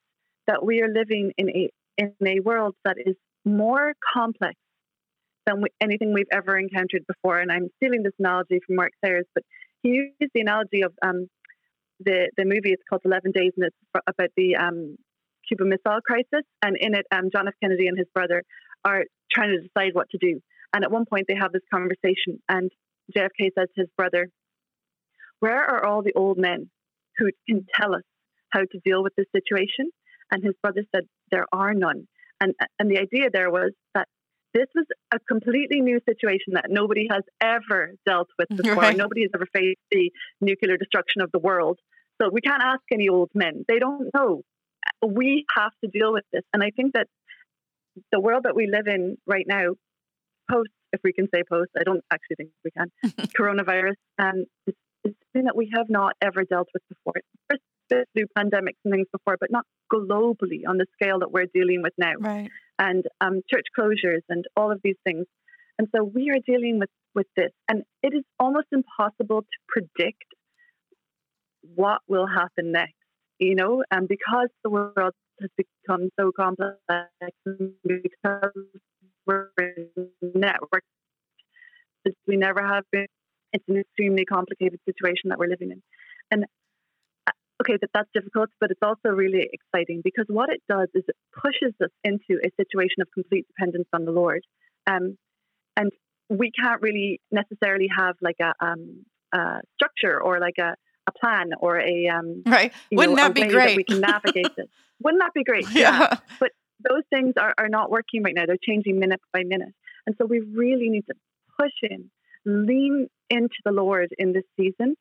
[0.48, 4.56] that we are living in a, in a world that is more complex
[5.46, 7.40] than we, anything we've ever encountered before.
[7.40, 9.44] And I'm stealing this analogy from Mark Sayers, but
[9.82, 11.28] he used the analogy of um,
[12.00, 12.72] the the movie.
[12.72, 14.98] It's called Eleven Days, and it's about the um,
[15.48, 16.46] Cuban Missile Crisis.
[16.62, 17.54] And in it, um, John F.
[17.62, 18.44] Kennedy and his brother
[18.86, 20.40] are trying to decide what to do.
[20.74, 22.72] And at one point, they have this conversation, and
[23.16, 24.30] JFK says to his brother,
[25.40, 26.70] "Where are all the old men
[27.18, 28.04] who can tell us
[28.50, 29.92] how to deal with this situation?"
[30.32, 32.08] And his brother said, "There are none."
[32.44, 34.08] And and the idea there was that
[34.54, 38.76] this was a completely new situation that nobody has ever dealt with before.
[38.76, 38.98] Right.
[38.98, 41.80] Nobody has ever faced the nuclear destruction of the world.
[42.22, 43.66] So we can't ask any old men.
[43.68, 44.42] They don't know.
[45.06, 46.44] We have to deal with this.
[46.54, 47.08] And I think that
[48.12, 49.76] the world that we live in right now,
[50.52, 52.92] post, if we can say post, I don't actually think we can,
[53.40, 57.22] coronavirus, um, it's, it's something that we have not ever dealt with before.
[57.50, 57.62] First,
[58.14, 61.94] through pandemics and things before, but not globally on the scale that we're dealing with
[61.98, 62.14] now.
[62.20, 65.26] Right and um, church closures and all of these things.
[65.78, 67.52] And so we are dealing with, with this.
[67.68, 70.24] And it is almost impossible to predict
[71.76, 72.94] what will happen next,
[73.40, 76.78] you know, and because the world has become so complex,
[77.46, 78.52] because
[79.26, 79.50] we're
[80.24, 80.90] networked
[82.06, 83.08] as we never have been,
[83.54, 85.82] it's an extremely complicated situation that we're living in.
[86.30, 86.46] And
[87.64, 91.16] okay, that that's difficult, but it's also really exciting because what it does is it
[91.34, 94.44] pushes us into a situation of complete dependence on the Lord.
[94.88, 95.18] Um,
[95.78, 95.92] and
[96.30, 100.76] we can't really necessarily have like a, um, a structure or like a,
[101.08, 102.74] a plan or a um, right.
[102.92, 103.70] Wouldn't know, that be great?
[103.70, 104.68] That we can navigate this.
[105.02, 105.66] Wouldn't that be great?
[105.72, 106.00] Yeah.
[106.00, 106.18] yeah.
[106.40, 106.52] But
[106.88, 108.46] those things are, are not working right now.
[108.46, 109.74] They're changing minute by minute,
[110.06, 111.14] and so we really need to
[111.60, 112.10] push in,
[112.46, 114.96] lean into the Lord in this season,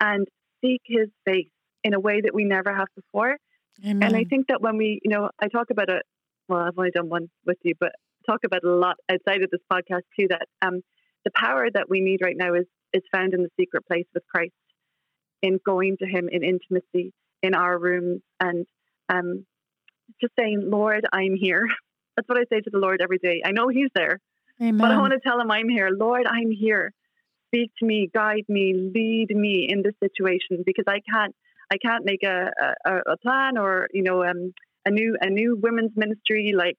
[0.00, 0.26] and
[0.62, 1.48] seek His face
[1.84, 3.36] in a way that we never have before.
[3.84, 4.02] Amen.
[4.02, 6.02] And I think that when we, you know, I talk about it,
[6.48, 7.92] well, I've only done one with you, but
[8.26, 10.82] talk about it a lot outside of this podcast too, that um,
[11.24, 14.22] the power that we need right now is, is found in the secret place with
[14.28, 14.52] Christ,
[15.42, 18.66] in going to Him in intimacy in our rooms and
[19.08, 19.44] um,
[20.20, 21.66] just saying, Lord, I'm here.
[22.16, 23.42] That's what I say to the Lord every day.
[23.44, 24.20] I know He's there,
[24.60, 24.78] Amen.
[24.78, 25.90] but I want to tell Him I'm here.
[25.90, 26.92] Lord, I'm here.
[27.48, 31.34] Speak to me, guide me, lead me in this situation because I can't
[31.72, 32.50] I can't make a,
[32.84, 34.52] a, a plan or you know um,
[34.84, 36.76] a new a new women's ministry like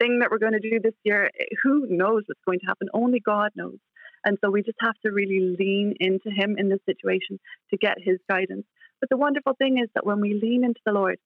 [0.00, 1.30] thing that we're going to do this year.
[1.62, 2.88] Who knows what's going to happen?
[2.94, 3.76] Only God knows.
[4.24, 7.38] And so we just have to really lean into Him in this situation
[7.70, 8.64] to get His guidance.
[9.00, 11.18] But the wonderful thing is that when we lean into the Lord,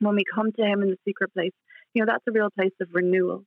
[0.00, 1.52] when we come to Him in the secret place,
[1.94, 3.44] you know, that's a real place of renewal.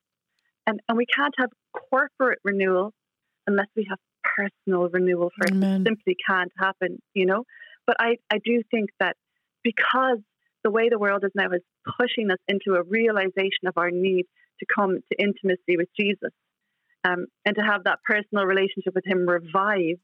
[0.66, 1.50] And, and we can't have
[1.92, 2.94] corporate renewal
[3.46, 4.00] unless we have
[4.36, 5.54] personal renewal first.
[5.54, 5.82] Amen.
[5.82, 7.44] It simply can't happen, you know?
[7.92, 9.18] But I, I do think that
[9.66, 10.20] because
[10.64, 11.62] the way the world is now is
[12.00, 14.28] pushing us into a realization of our need
[14.62, 16.32] to come to intimacy with Jesus
[17.04, 20.00] um, and to have that personal relationship with Him revived,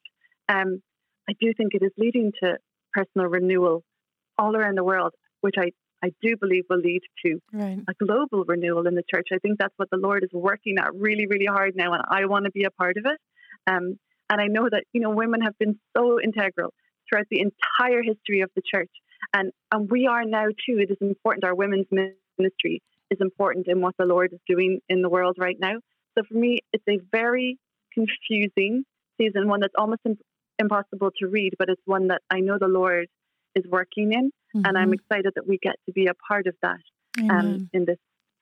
[0.50, 0.82] um,
[1.30, 2.58] I do think it is leading to
[2.92, 3.86] personal renewal
[4.38, 5.72] all around the world, which I,
[6.04, 7.80] I do believe will lead to right.
[7.88, 9.30] a global renewal in the church.
[9.32, 12.26] I think that's what the Lord is working at really, really hard now, and I
[12.26, 13.18] want to be a part of it.
[13.66, 13.98] Um,
[14.30, 16.74] and I know that you know women have been so integral
[17.08, 18.92] throughout the entire history of the church.
[19.34, 20.80] And, and we are now too.
[20.80, 21.44] It is important.
[21.44, 25.58] Our women's ministry is important in what the Lord is doing in the world right
[25.60, 25.76] now.
[26.18, 27.58] So for me, it's a very
[27.94, 28.84] confusing
[29.18, 30.02] season, one that's almost
[30.60, 33.08] impossible to read, but it's one that I know the Lord
[33.56, 34.66] is working in, mm-hmm.
[34.66, 34.94] and I'm mm-hmm.
[34.94, 36.80] excited that we get to be a part of that
[37.30, 37.98] um, in this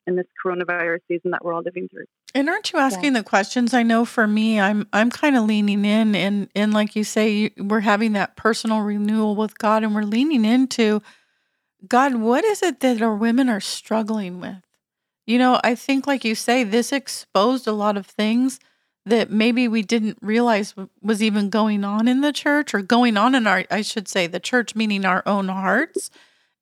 [0.07, 2.05] in this coronavirus season that we're all living through.
[2.33, 3.19] And aren't you asking yeah.
[3.19, 3.73] the questions?
[3.73, 7.51] I know for me, I'm I'm kind of leaning in, and and like you say,
[7.57, 11.01] we're having that personal renewal with God, and we're leaning into
[11.87, 12.15] God.
[12.15, 14.57] What is it that our women are struggling with?
[15.25, 18.59] You know, I think, like you say, this exposed a lot of things
[19.05, 23.35] that maybe we didn't realize was even going on in the church or going on
[23.35, 26.09] in our, I should say, the church, meaning our own hearts.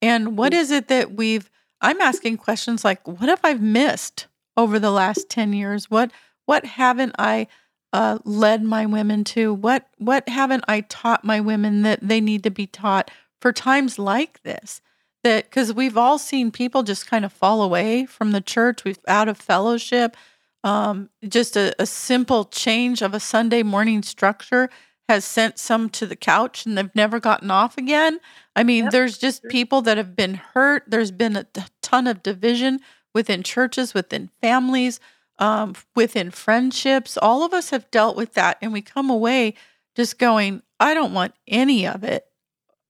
[0.01, 0.71] And what mm.
[0.71, 1.49] it that we've
[1.83, 5.91] I'm asking questions like, what have I missed over the last 10 years?
[5.91, 6.11] What
[6.45, 7.47] what haven't I
[7.93, 9.53] uh, led my women to?
[9.53, 13.99] What what haven't I taught my women that they need to be taught for times
[13.99, 14.81] like this?
[15.23, 18.99] That because we've all seen people just kind of fall away from the church, we've
[19.07, 20.17] out of fellowship.
[20.65, 24.69] Um, just a, a simple change of a Sunday morning structure
[25.09, 28.19] has sent some to the couch and they've never gotten off again.
[28.55, 28.93] I mean, yep.
[28.93, 30.83] there's just people that have been hurt.
[30.87, 31.45] There's been a
[31.83, 32.79] ton of division
[33.13, 34.99] within churches, within families,
[35.39, 37.17] um, within friendships.
[37.17, 38.57] All of us have dealt with that.
[38.61, 39.55] And we come away
[39.95, 42.25] just going, I don't want any of it.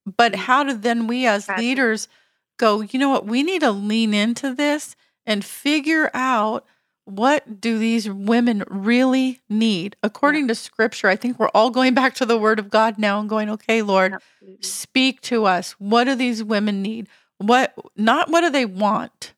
[0.06, 0.36] But mm.
[0.36, 2.08] how do then we as leaders
[2.58, 6.66] go, you know what, we need to lean into this and figure out
[7.06, 10.48] what do these women really need according yeah.
[10.48, 13.28] to scripture i think we're all going back to the word of god now and
[13.28, 14.64] going okay lord Absolutely.
[14.64, 17.10] speak to us what do these women need
[17.48, 19.34] what not what do they want.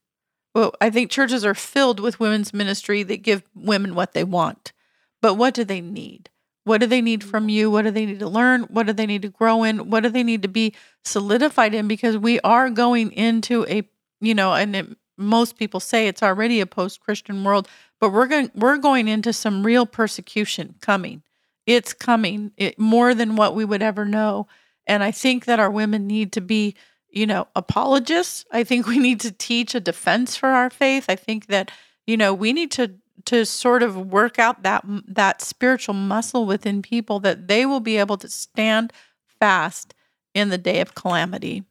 [0.54, 4.74] Well i think churches are filled with women's ministry that give women what they want.
[5.22, 6.30] But what do they need?
[6.66, 7.50] What do they need from mm-hmm.
[7.50, 7.72] you?
[7.72, 8.64] What do they need to learn?
[8.64, 9.90] What do they need to grow in?
[9.90, 11.88] What do they need to be solidified in?
[11.88, 13.84] Because we are going into a
[14.20, 18.52] you know and it, most people say it's already a post-Christian world, but we're going
[18.56, 21.24] we're going into some real persecution coming.
[21.66, 24.48] It's coming it, more than what we would ever know.
[24.88, 26.76] And I think that our women need to be,
[27.16, 28.46] you know, apologists.
[28.52, 31.06] I think we need to teach a defense for our faith.
[31.10, 31.72] I think that,
[32.06, 32.94] you know, we need to
[33.26, 37.98] to sort of work out that that spiritual muscle within people that they will be
[37.98, 38.94] able to stand
[39.40, 39.96] fast
[40.36, 41.64] in the day of calamity.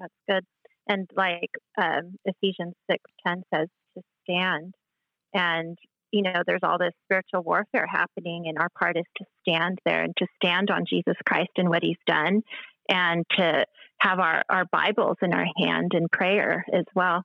[0.00, 0.44] That's good
[0.88, 4.74] and like um, Ephesians six ten says to stand,
[5.34, 5.78] and
[6.10, 10.02] you know there's all this spiritual warfare happening, and our part is to stand there
[10.02, 12.42] and to stand on Jesus Christ and what He's done,
[12.88, 13.64] and to
[14.00, 17.24] have our our Bibles in our hand in prayer as well.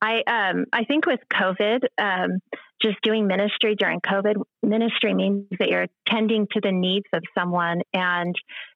[0.00, 2.38] I um, I think with COVID, um,
[2.82, 7.80] just doing ministry during COVID, ministry means that you're tending to the needs of someone,
[7.94, 8.34] and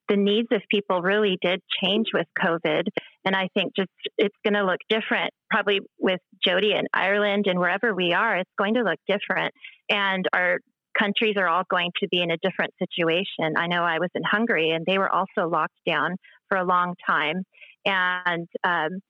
[0.08, 2.84] the needs of people really did change with COVID.
[3.24, 7.58] And I think just it's going to look different, probably with Jody in Ireland and
[7.58, 9.52] wherever we are, it's going to look different.
[9.90, 10.60] And our
[10.98, 13.56] countries are all going to be in a different situation.
[13.56, 16.16] I know I was in Hungary and they were also locked down
[16.48, 17.44] for a long time.
[17.84, 19.00] And um,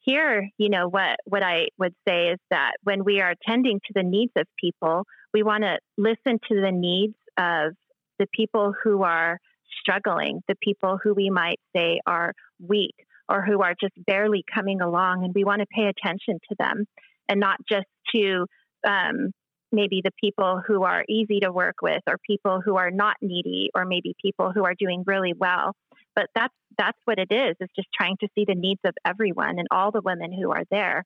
[0.00, 3.92] here, you know, what, what I would say is that when we are attending to
[3.94, 7.74] the needs of people, we want to listen to the needs of
[8.18, 9.38] the people who are
[9.80, 12.94] struggling, the people who we might say are weak
[13.28, 15.24] or who are just barely coming along.
[15.24, 16.86] And we want to pay attention to them
[17.28, 18.46] and not just to
[18.86, 19.32] um,
[19.72, 23.70] maybe the people who are easy to work with or people who are not needy
[23.74, 25.74] or maybe people who are doing really well.
[26.14, 29.58] But that's that's what it is, is just trying to see the needs of everyone
[29.58, 31.04] and all the women who are there.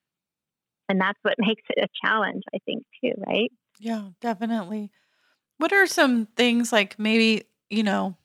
[0.88, 3.50] And that's what makes it a challenge, I think, too, right?
[3.78, 4.90] Yeah, definitely.
[5.58, 8.16] What are some things like maybe, you know,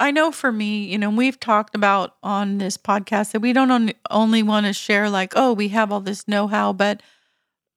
[0.00, 3.94] I know for me, you know, we've talked about on this podcast that we don't
[4.10, 7.02] only want to share like, oh, we have all this know-how, but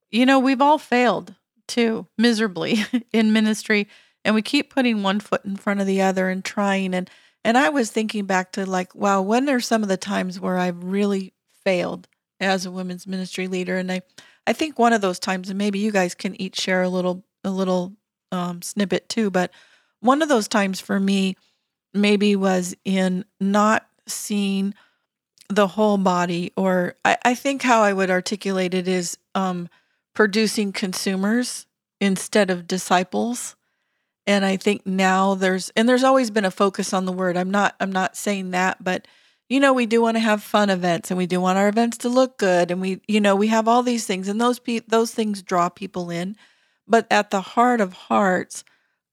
[0.09, 1.35] you know, we've all failed
[1.67, 2.77] too miserably
[3.11, 3.87] in ministry
[4.23, 7.09] and we keep putting one foot in front of the other and trying and
[7.45, 10.57] and I was thinking back to like, wow, when are some of the times where
[10.57, 11.31] I've really
[11.63, 12.07] failed
[12.39, 13.77] as a women's ministry leader?
[13.77, 14.01] And I
[14.47, 17.23] I think one of those times, and maybe you guys can each share a little
[17.43, 17.93] a little
[18.31, 19.51] um, snippet too, but
[19.99, 21.37] one of those times for me
[21.93, 24.73] maybe was in not seeing
[25.47, 29.69] the whole body, or I, I think how I would articulate it is um,
[30.15, 31.67] producing consumers
[32.01, 33.55] instead of disciples.
[34.25, 37.37] And I think now there's and there's always been a focus on the word.
[37.37, 39.07] I'm not I'm not saying that, but
[39.47, 41.99] you know we do want to have fun events and we do want our events
[41.99, 44.79] to look good and we you know we have all these things and those pe-
[44.87, 46.35] those things draw people in.
[46.87, 48.63] But at the heart of hearts,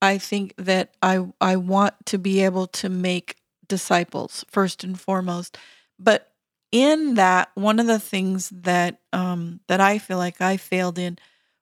[0.01, 3.37] I think that I I want to be able to make
[3.69, 5.59] disciples first and foremost.
[5.99, 6.32] But
[6.73, 11.19] in that, one of the things that um, that I feel like I failed in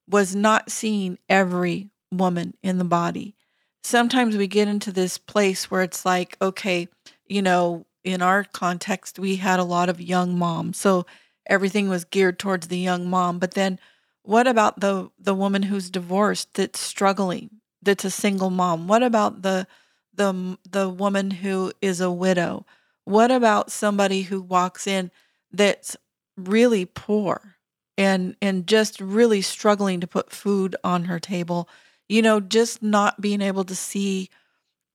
[0.09, 3.35] was not seeing every woman in the body.
[3.83, 6.89] Sometimes we get into this place where it's like, okay,
[7.27, 11.07] you know, in our context, we had a lot of young moms, so
[11.47, 13.39] everything was geared towards the young mom.
[13.39, 13.79] But then,
[14.23, 17.61] what about the the woman who's divorced that's struggling?
[17.83, 18.89] that's a single mom?
[18.89, 19.67] What about the
[20.15, 22.67] the the woman who is a widow?
[23.05, 25.11] What about somebody who walks in
[25.53, 25.97] that's
[26.37, 27.57] really poor
[27.99, 31.69] and and just really struggling to put food on her table?
[32.09, 34.31] You know, just not being able to see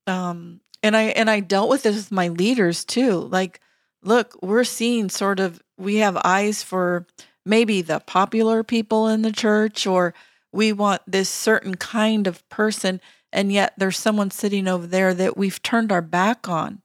[0.08, 3.20] um and I and I dealt with this with my leaders too.
[3.20, 3.60] Like,
[4.04, 7.08] look, we're seeing sort of we have eyes for
[7.46, 10.14] maybe the popular people in the church or
[10.52, 13.02] we want this certain kind of person
[13.34, 16.82] and yet there's someone sitting over there that we've turned our back on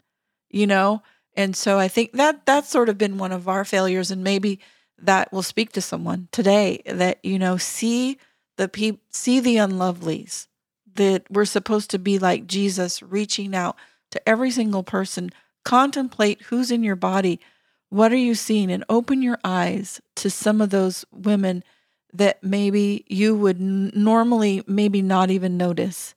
[0.51, 1.03] you know?
[1.37, 4.59] And so i think that that's sort of been one of our failures and maybe
[4.99, 8.19] that will speak to someone today that you know see
[8.57, 10.49] the people see the unlovelies
[10.95, 13.77] that we're supposed to be like jesus reaching out
[14.11, 15.31] to every single person.
[15.65, 17.41] Contemplate who's in your body.
[17.89, 18.71] What are you seeing?
[18.71, 21.65] And open your eyes to some of those women
[22.13, 26.15] that maybe you would n- normally maybe not even notice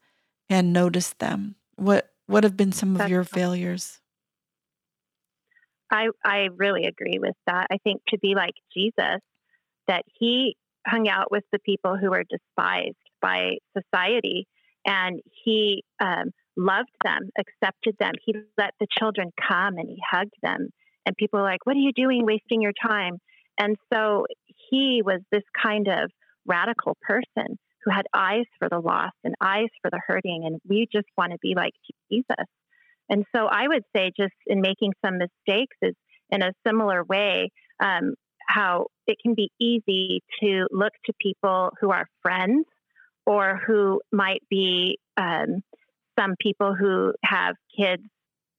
[0.50, 1.56] and notice them.
[1.76, 4.00] What what have been some of your failures
[5.92, 9.20] i i really agree with that i think to be like jesus
[9.88, 10.56] that he
[10.86, 14.48] hung out with the people who were despised by society,
[14.86, 18.14] and he um, loved them, accepted them.
[18.26, 20.70] He let the children come and he hugged them.
[21.06, 23.18] And people were like, What are you doing wasting your time?
[23.60, 24.26] And so
[24.70, 26.12] he was this kind of
[26.46, 30.44] radical person who had eyes for the lost and eyes for the hurting.
[30.46, 31.74] And we just want to be like
[32.12, 32.46] Jesus.
[33.14, 35.94] And so I would say, just in making some mistakes, is
[36.32, 38.16] in a similar way, um,
[38.48, 42.66] how it can be easy to look to people who are friends
[43.28, 45.62] or who might be um,
[46.20, 48.02] some people who have kids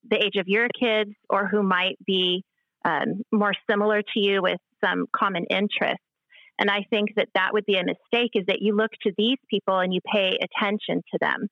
[0.08, 2.44] the age of your kids or who might be
[2.84, 6.04] um, more similar to you with some common interests.
[6.60, 9.38] And I think that that would be a mistake is that you look to these
[9.50, 11.48] people and you pay attention to them.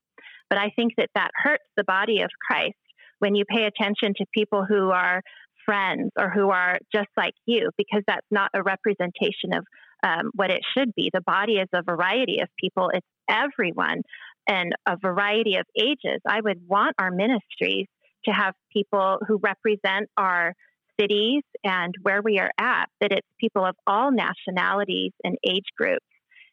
[0.49, 2.77] But I think that that hurts the body of Christ
[3.23, 5.23] when you pay attention to people who are
[5.65, 9.65] friends or who are just like you, because that's not a representation of
[10.03, 11.09] um, what it should be.
[11.15, 14.03] The body is a variety of people, it's everyone
[14.49, 16.21] and a variety of ages.
[16.27, 17.87] I would want our ministries
[18.25, 20.55] to have people who represent our
[21.01, 26.05] cities and where we are at, that it's people of all nationalities and age groups.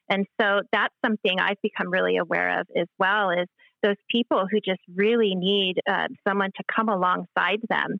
[0.08, 3.48] And so that's something I've become really aware of as well is
[3.84, 7.98] those people who just really need uh, someone to come alongside them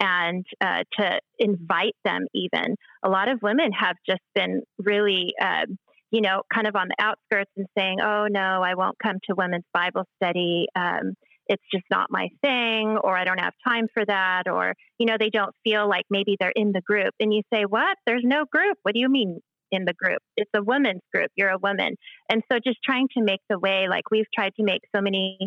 [0.00, 2.74] and uh, to invite them even.
[3.04, 5.66] A lot of women have just been really, uh,
[6.10, 9.34] you know, kind of on the outskirts and saying, oh, no, I won't come to
[9.36, 10.66] women's Bible study.
[10.74, 11.14] Um,
[11.46, 15.16] it's just not my thing, or I don't have time for that, or, you know,
[15.18, 17.12] they don't feel like maybe they're in the group.
[17.18, 17.96] And you say, what?
[18.06, 18.78] There's no group.
[18.82, 19.40] What do you mean
[19.70, 20.20] in the group?
[20.36, 21.30] It's a women's group.
[21.36, 21.96] You're a woman.
[22.30, 25.38] And so just trying to make the way, like we've tried to make so many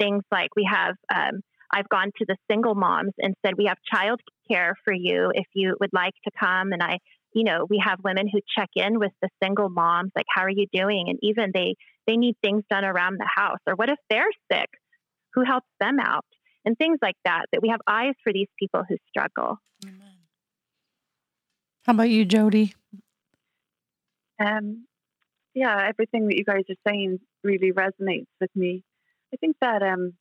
[0.00, 1.40] things like we have, um,
[1.72, 4.20] I've gone to the single moms and said, we have child
[4.50, 6.72] care for you if you would like to come.
[6.72, 6.98] And I,
[7.32, 10.50] you know, we have women who check in with the single moms, like, how are
[10.50, 11.04] you doing?
[11.08, 11.76] And even they,
[12.06, 13.60] they need things done around the house.
[13.66, 14.68] Or what if they're sick?
[15.34, 16.24] Who helps them out?
[16.64, 19.58] And things like that, that we have eyes for these people who struggle.
[19.84, 20.18] Amen.
[21.86, 22.74] How about you, Jody?
[24.40, 24.86] Um,
[25.54, 28.82] yeah, everything that you guys are saying really resonates with me.
[29.32, 30.14] I think that um,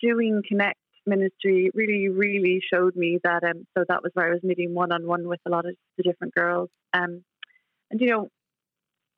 [0.00, 3.44] doing Connect ministry really, really showed me that.
[3.44, 5.74] Um, so that was where I was meeting one on one with a lot of
[5.96, 6.68] the different girls.
[6.92, 7.24] Um,
[7.90, 8.28] and you know,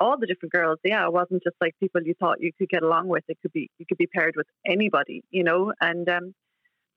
[0.00, 0.78] all the different girls.
[0.84, 3.24] Yeah, it wasn't just like people you thought you could get along with.
[3.28, 5.72] It could be you could be paired with anybody, you know.
[5.80, 6.34] And um,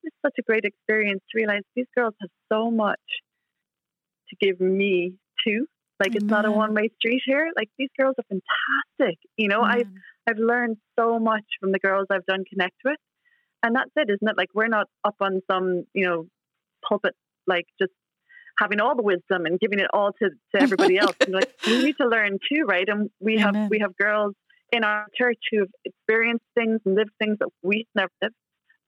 [0.03, 2.99] it's such a great experience to realize these girls have so much
[4.29, 5.15] to give me
[5.45, 5.67] too.
[5.99, 6.17] Like Amen.
[6.17, 7.51] it's not a one way street here.
[7.55, 9.19] Like these girls are fantastic.
[9.37, 10.01] You know, Amen.
[10.27, 12.97] I've I've learned so much from the girls I've done connect with
[13.65, 14.37] and that's it, isn't it?
[14.37, 16.27] Like we're not up on some, you know,
[16.87, 17.15] pulpit,
[17.47, 17.91] like just
[18.59, 21.15] having all the wisdom and giving it all to, to everybody else.
[21.27, 22.87] like we need to learn too, right?
[22.87, 23.55] And we Amen.
[23.55, 24.35] have we have girls
[24.71, 28.35] in our church who have experienced things and lived things that we've never lived.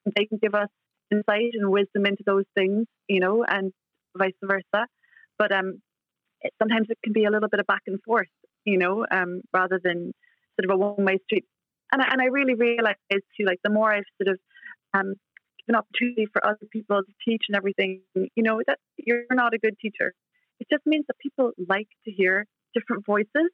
[0.04, 0.68] And they can give us
[1.10, 3.72] insight and wisdom into those things, you know, and
[4.16, 4.86] vice versa.
[5.38, 5.82] But um,
[6.42, 8.28] it, sometimes it can be a little bit of back and forth,
[8.64, 10.12] you know, um, rather than
[10.58, 11.44] sort of a one way street.
[11.92, 14.40] And I, and I really realized too, like the more I've sort of
[14.94, 15.14] um,
[15.68, 19.58] an opportunity for other people to teach and everything, you know, that you're not a
[19.58, 20.12] good teacher.
[20.60, 23.50] It just means that people like to hear different voices.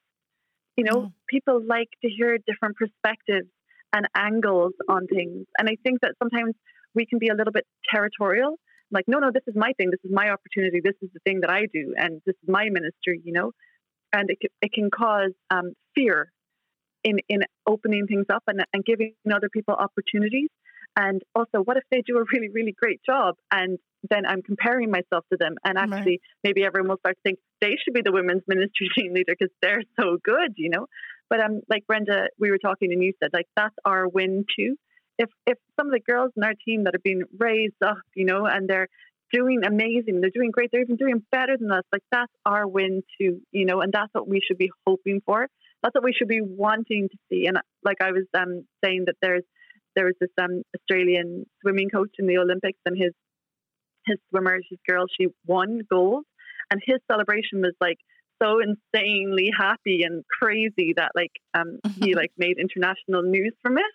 [0.76, 1.12] You know, mm.
[1.28, 3.48] people like to hear different perspectives
[3.92, 5.46] and angles on things.
[5.58, 6.54] And I think that sometimes
[6.94, 8.58] we can be a little bit territorial.
[8.90, 9.90] Like, no, no, this is my thing.
[9.90, 10.80] This is my opportunity.
[10.82, 11.94] This is the thing that I do.
[11.96, 13.52] And this is my ministry, you know?
[14.12, 16.30] And it, it can cause um, fear
[17.02, 20.48] in, in opening things up and, and giving other people opportunities.
[20.96, 23.78] And also, what if they do a really, really great job and
[24.08, 26.20] then I'm comparing myself to them and actually right.
[26.44, 29.52] maybe everyone will start to think they should be the women's ministry team leader because
[29.60, 30.86] they're so good, you know?
[31.28, 34.76] But um, like Brenda, we were talking and you said like that's our win too.
[35.18, 38.24] If if some of the girls in our team that have been raised up, you
[38.24, 38.88] know, and they're
[39.32, 43.02] doing amazing, they're doing great, they're even doing better than us, like that's our win
[43.20, 45.48] too, you know, and that's what we should be hoping for.
[45.82, 47.46] That's what we should be wanting to see.
[47.46, 49.44] And like I was um, saying that there's
[49.94, 53.12] there was this um, Australian swimming coach in the Olympics, and his
[54.06, 56.24] his swimmer, his girl, she won gold,
[56.70, 57.98] and his celebration was like
[58.42, 63.92] so insanely happy and crazy that like um, he like made international news from it,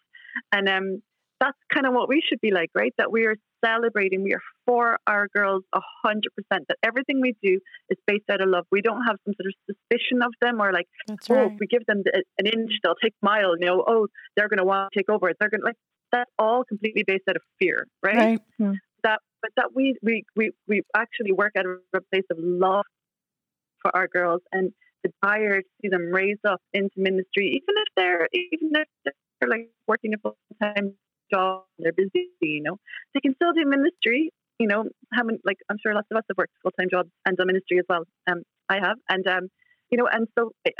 [0.51, 1.01] and um,
[1.40, 2.94] that's kind of what we should be like, right?
[2.98, 6.66] That we are celebrating, we are for our girls a hundred percent.
[6.68, 7.60] That everything we do
[7.90, 8.66] is based out of love.
[8.72, 11.52] We don't have some sort of suspicion of them or like, that's oh, right.
[11.52, 13.56] if we give them an inch, they'll take a mile.
[13.60, 15.32] You know, oh, they're going to want to take over.
[15.40, 15.78] They're going to like
[16.12, 18.18] that's all completely based out of fear, right?
[18.18, 18.40] right.
[18.60, 18.74] Mm-hmm.
[19.04, 22.86] That, but that we we we we actually work out of a place of love
[23.82, 24.74] for our girls, and
[25.04, 28.88] desire to see them raise up into ministry, even if they're even if
[29.40, 30.96] they're like working a full time
[31.32, 32.78] job, they're busy, you know,
[33.14, 34.32] they can still do ministry.
[34.60, 37.38] You know, having like I'm sure lots of us have worked full time jobs and
[37.38, 38.04] done ministry as well.
[38.30, 39.48] Um, I have, and um,
[39.90, 40.72] you know, and so I,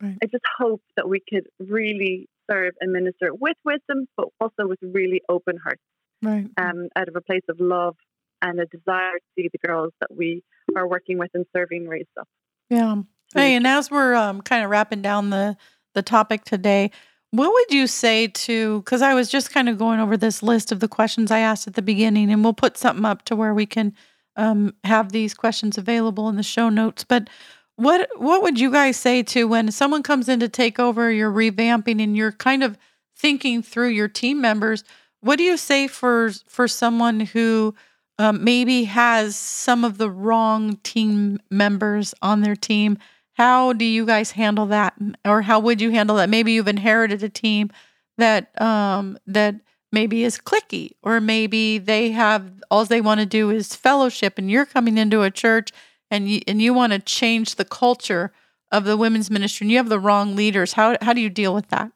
[0.00, 0.16] right.
[0.22, 4.78] I just hope that we could really serve and minister with wisdom, but also with
[4.82, 5.82] really open hearts,
[6.22, 6.46] right?
[6.56, 7.96] Um, out of a place of love
[8.40, 10.42] and a desire to see the girls that we
[10.76, 12.28] are working with and serving raised up.
[12.70, 13.02] Yeah.
[13.34, 15.56] Hey, and as we're um, kind of wrapping down the
[15.94, 16.90] the topic today,
[17.30, 18.80] what would you say to?
[18.80, 21.66] Because I was just kind of going over this list of the questions I asked
[21.66, 23.94] at the beginning, and we'll put something up to where we can
[24.36, 27.04] um, have these questions available in the show notes.
[27.04, 27.28] But
[27.76, 31.32] what what would you guys say to when someone comes in to take over, you're
[31.32, 32.78] revamping, and you're kind of
[33.16, 34.84] thinking through your team members?
[35.20, 37.74] What do you say for for someone who
[38.18, 42.98] um, maybe has some of the wrong team members on their team.
[43.38, 46.28] How do you guys handle that, or how would you handle that?
[46.28, 47.70] Maybe you've inherited a team
[48.18, 49.54] that um, that
[49.92, 54.50] maybe is clicky, or maybe they have all they want to do is fellowship, and
[54.50, 55.70] you're coming into a church
[56.10, 58.32] and you and you want to change the culture
[58.72, 60.72] of the women's ministry, and you have the wrong leaders.
[60.72, 61.92] How how do you deal with that?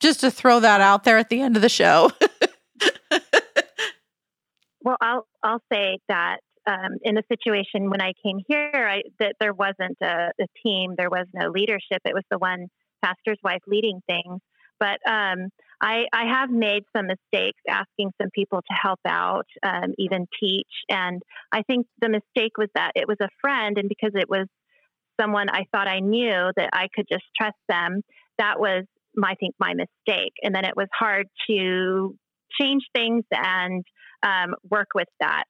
[0.00, 2.10] Just to throw that out there at the end of the show.
[4.82, 9.36] Well, I'll I'll say that um, in the situation when I came here, I, that
[9.40, 12.00] there wasn't a, a, team, there was no leadership.
[12.04, 12.66] It was the one
[13.04, 14.40] pastor's wife leading things.
[14.78, 15.48] But um,
[15.80, 20.68] I, I, have made some mistakes asking some people to help out, um, even teach.
[20.90, 24.46] And I think the mistake was that it was a friend, and because it was
[25.18, 28.02] someone I thought I knew that I could just trust them,
[28.38, 28.84] that was,
[29.22, 30.34] I think, my mistake.
[30.42, 32.14] And then it was hard to
[32.60, 33.84] change things and
[34.22, 35.44] um, work with that.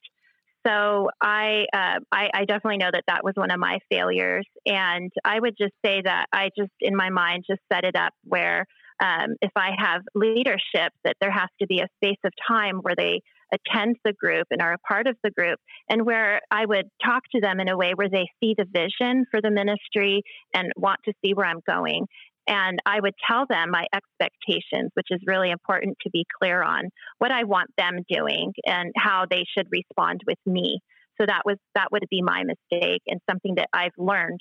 [0.66, 5.12] So I, uh, I, I definitely know that that was one of my failures, and
[5.24, 8.66] I would just say that I just in my mind just set it up where
[9.00, 12.94] um, if I have leadership, that there has to be a space of time where
[12.96, 13.20] they
[13.52, 17.22] attend the group and are a part of the group, and where I would talk
[17.32, 21.00] to them in a way where they see the vision for the ministry and want
[21.04, 22.06] to see where I'm going.
[22.48, 26.90] And I would tell them my expectations, which is really important to be clear on
[27.18, 30.80] what I want them doing and how they should respond with me.
[31.20, 34.40] So that was that would be my mistake and something that I've learned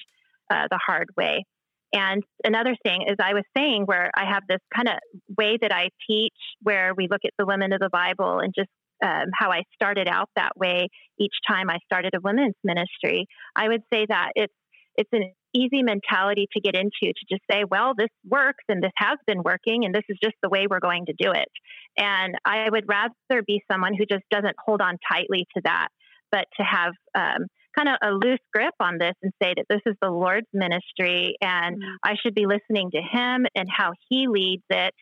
[0.52, 1.46] uh, the hard way.
[1.94, 4.96] And another thing is, I was saying where I have this kind of
[5.38, 8.70] way that I teach, where we look at the women of the Bible and just
[9.04, 10.88] um, how I started out that way
[11.20, 13.28] each time I started a women's ministry.
[13.56, 14.54] I would say that it's
[14.98, 18.92] it's an easy mentality to get into to just say, well, this works and this
[18.98, 21.50] has been working and this is just the way we're going to do it.
[21.98, 25.88] And I would rather be someone who just doesn't hold on tightly to that,
[26.32, 27.48] but to have um,
[27.78, 31.36] kind of a loose grip on this and say that this is the Lord's ministry
[31.42, 31.96] and mm-hmm.
[32.04, 34.94] I should be listening to Him and how He leads it.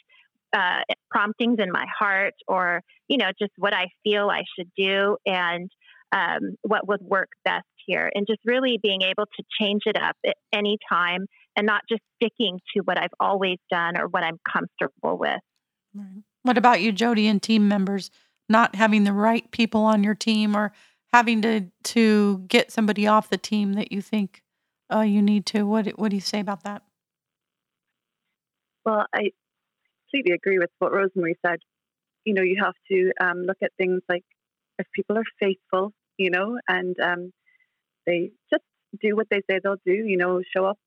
[0.55, 5.17] Uh, promptings in my heart, or you know, just what I feel I should do,
[5.25, 5.67] and
[6.11, 10.15] um, what would work best here and just really being able to change it up
[10.25, 11.25] at any time
[11.55, 15.39] and not just sticking to what I've always done or what I'm comfortable with.
[16.43, 18.09] What about you, Jody, and team members
[18.49, 20.73] not having the right people on your team or
[21.11, 24.43] having to to get somebody off the team that you think
[24.93, 25.63] uh, you need to?
[25.63, 26.81] What what do you say about that?
[28.85, 29.31] Well, I
[30.05, 31.59] completely agree with what Rosemary said.
[32.25, 34.23] You know, you have to um, look at things like
[34.79, 37.31] if people are faithful, you know, and um,
[38.05, 38.63] they just
[39.01, 40.77] do what they say they'll do, you know, show up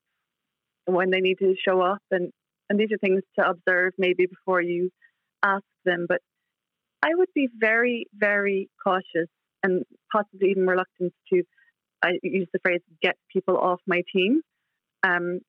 [0.85, 2.03] when they need to show up.
[2.11, 2.31] And,
[2.69, 4.91] and these are things to observe maybe before you
[5.43, 6.07] ask them.
[6.09, 6.21] But
[7.03, 9.29] I would be very, very cautious
[9.63, 11.43] and possibly even reluctant to,
[12.03, 14.43] I use the phrase, get people off my team.
[15.03, 15.41] Um,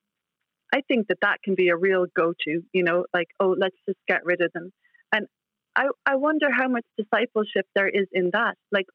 [0.74, 3.76] I think that that can be a real go to, you know, like, oh, let's
[3.88, 4.72] just get rid of them.
[5.12, 5.28] And
[5.76, 8.56] I, I wonder how much discipleship there is in that.
[8.72, 8.88] Like,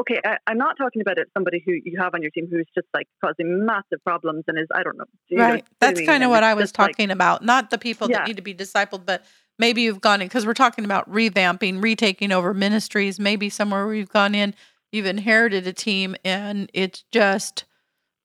[0.00, 2.66] okay, I, am not talking about it somebody who you have on your team who's
[2.74, 5.04] just like causing massive problems and is I don't know.
[5.32, 5.64] Right.
[5.80, 7.44] That's kind of what I was talking like, about.
[7.44, 8.18] Not the people yeah.
[8.18, 9.24] that need to be discipled, but
[9.58, 13.20] maybe you've gone in because we're talking about revamping, retaking over ministries.
[13.20, 14.54] Maybe somewhere where you've gone in,
[14.90, 17.64] you've inherited a team, and it's just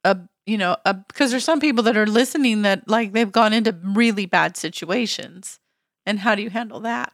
[0.04, 3.54] a you know a, because there's some people that are listening that like they've gone
[3.54, 5.60] into really bad situations,
[6.06, 7.14] and how do you handle that?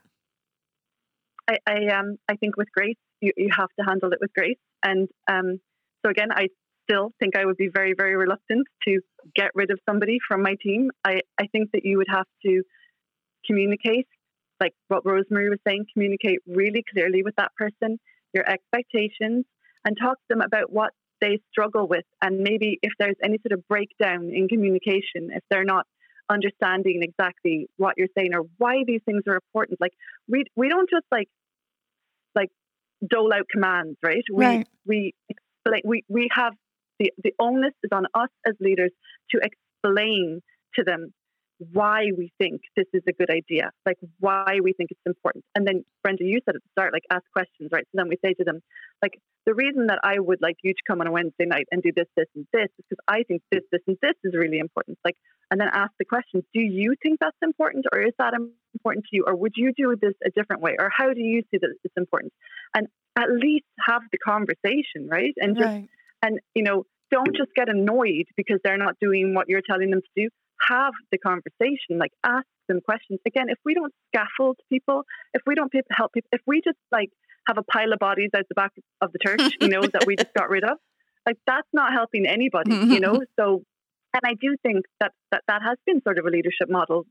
[1.50, 4.58] I, I um I think with grace you, you have to handle it with grace.
[4.84, 5.60] And um,
[6.04, 6.48] so again, I
[6.84, 9.00] still think I would be very, very reluctant to
[9.36, 10.92] get rid of somebody from my team.
[11.06, 12.64] I, I think that you would have to
[13.46, 14.08] communicate,
[14.60, 18.00] like what Rosemary was saying, communicate really clearly with that person,
[18.34, 19.46] your expectations,
[19.86, 20.92] and talk to them about what
[21.22, 25.64] they struggle with, and maybe if there's any sort of breakdown in communication, if they're
[25.64, 25.86] not
[26.32, 29.80] understanding exactly what you're saying or why these things are important.
[29.80, 29.94] Like
[30.28, 31.28] we we don't just like
[32.36, 32.50] like
[33.08, 34.24] dole out commands, right?
[34.34, 34.68] We right.
[34.86, 36.54] we explain we, we have
[37.00, 38.92] the, the onus is on us as leaders
[39.32, 40.42] to explain
[40.76, 41.14] to them
[41.72, 45.46] why we think this is a good idea, like why we think it's important.
[45.56, 47.84] And then, Brenda, you said at the start, like ask questions, right?
[47.84, 48.62] So then we say to them,
[49.02, 51.82] like, the reason that I would like you to come on a Wednesday night and
[51.82, 54.60] do this, this, and this is because I think this, this, and this is really
[54.60, 54.98] important.
[55.06, 55.16] Like,
[55.50, 59.16] and then ask the questions do you think that's important or is that important to
[59.16, 59.26] you?
[59.28, 60.76] Or would you do this a different way?
[60.80, 62.34] Or how do you see that it's important?
[62.76, 65.34] And at least have the conversation, right?
[65.38, 65.90] And just, right.
[66.24, 70.02] and, you know, don't just get annoyed because they're not doing what you're telling them
[70.02, 70.30] to do
[70.68, 73.20] have the conversation, like ask them questions.
[73.26, 75.04] Again, if we don't scaffold people,
[75.34, 77.10] if we don't help people, if we just like
[77.48, 80.16] have a pile of bodies out the back of the church, you know, that we
[80.16, 80.78] just got rid of,
[81.26, 83.22] like that's not helping anybody, you know.
[83.40, 83.64] So,
[84.14, 87.06] and I do think that that that has been sort of a leadership model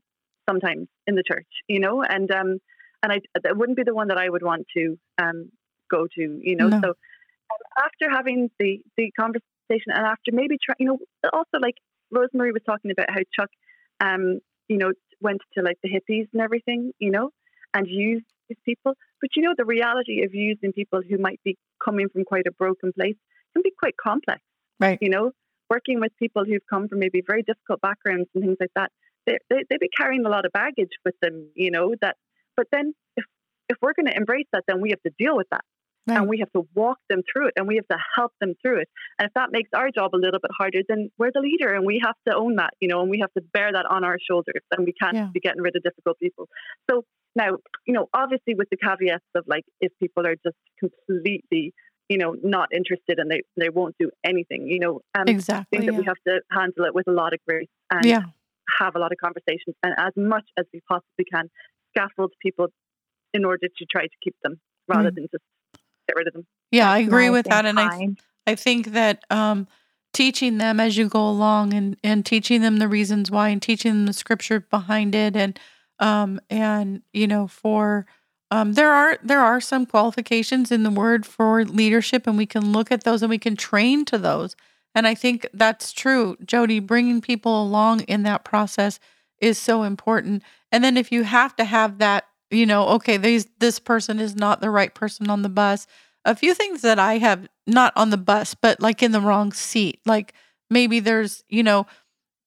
[0.47, 2.59] sometimes in the church, you know, and um,
[3.03, 5.49] and I that wouldn't be the one that I would want to um
[5.89, 6.67] go to, you know.
[6.67, 6.81] No.
[6.81, 6.93] So
[7.77, 10.99] after having the the conversation and after maybe try, you know,
[11.33, 11.75] also like
[12.11, 13.49] Rosemary was talking about how Chuck,
[13.99, 14.91] um, you know,
[15.21, 17.29] went to like the hippies and everything, you know,
[17.73, 18.93] and used these people.
[19.21, 22.51] But you know, the reality of using people who might be coming from quite a
[22.51, 23.15] broken place
[23.53, 24.41] can be quite complex.
[24.79, 24.97] Right.
[25.01, 25.31] You know,
[25.69, 28.91] working with people who've come from maybe very difficult backgrounds and things like that,
[29.25, 31.49] they they they be carrying a lot of baggage with them.
[31.55, 32.17] You know that.
[32.57, 33.25] But then if
[33.69, 35.63] if we're going to embrace that, then we have to deal with that.
[36.07, 36.17] Right.
[36.17, 38.81] And we have to walk them through it and we have to help them through
[38.81, 38.89] it.
[39.19, 41.85] And if that makes our job a little bit harder, then we're the leader and
[41.85, 44.17] we have to own that, you know, and we have to bear that on our
[44.19, 45.27] shoulders and we can't yeah.
[45.31, 46.47] be getting rid of difficult people.
[46.89, 47.03] So
[47.35, 51.71] now, you know, obviously with the caveats of like if people are just completely,
[52.09, 55.81] you know, not interested and they, they won't do anything, you know, um, exactly, I
[55.81, 55.99] think that yeah.
[55.99, 58.23] we have to handle it with a lot of grace and yeah.
[58.79, 61.51] have a lot of conversations and as much as we possibly can
[61.95, 62.67] scaffold people
[63.35, 65.15] in order to try to keep them rather mm.
[65.15, 65.43] than just
[66.07, 66.45] get rid of them.
[66.71, 68.09] Yeah, I agree with that, and I
[68.47, 69.67] I think that um,
[70.13, 73.91] teaching them as you go along and and teaching them the reasons why and teaching
[73.93, 75.59] them the scripture behind it and
[75.99, 78.05] um and you know for
[78.49, 82.71] um there are there are some qualifications in the word for leadership and we can
[82.71, 84.55] look at those and we can train to those
[84.93, 88.99] and I think that's true Jody bringing people along in that process
[89.39, 93.47] is so important and then if you have to have that you know, okay, these
[93.59, 95.87] this person is not the right person on the bus.
[96.25, 99.51] A few things that I have not on the bus, but like in the wrong
[99.53, 99.99] seat.
[100.05, 100.33] Like
[100.69, 101.87] maybe there's, you know,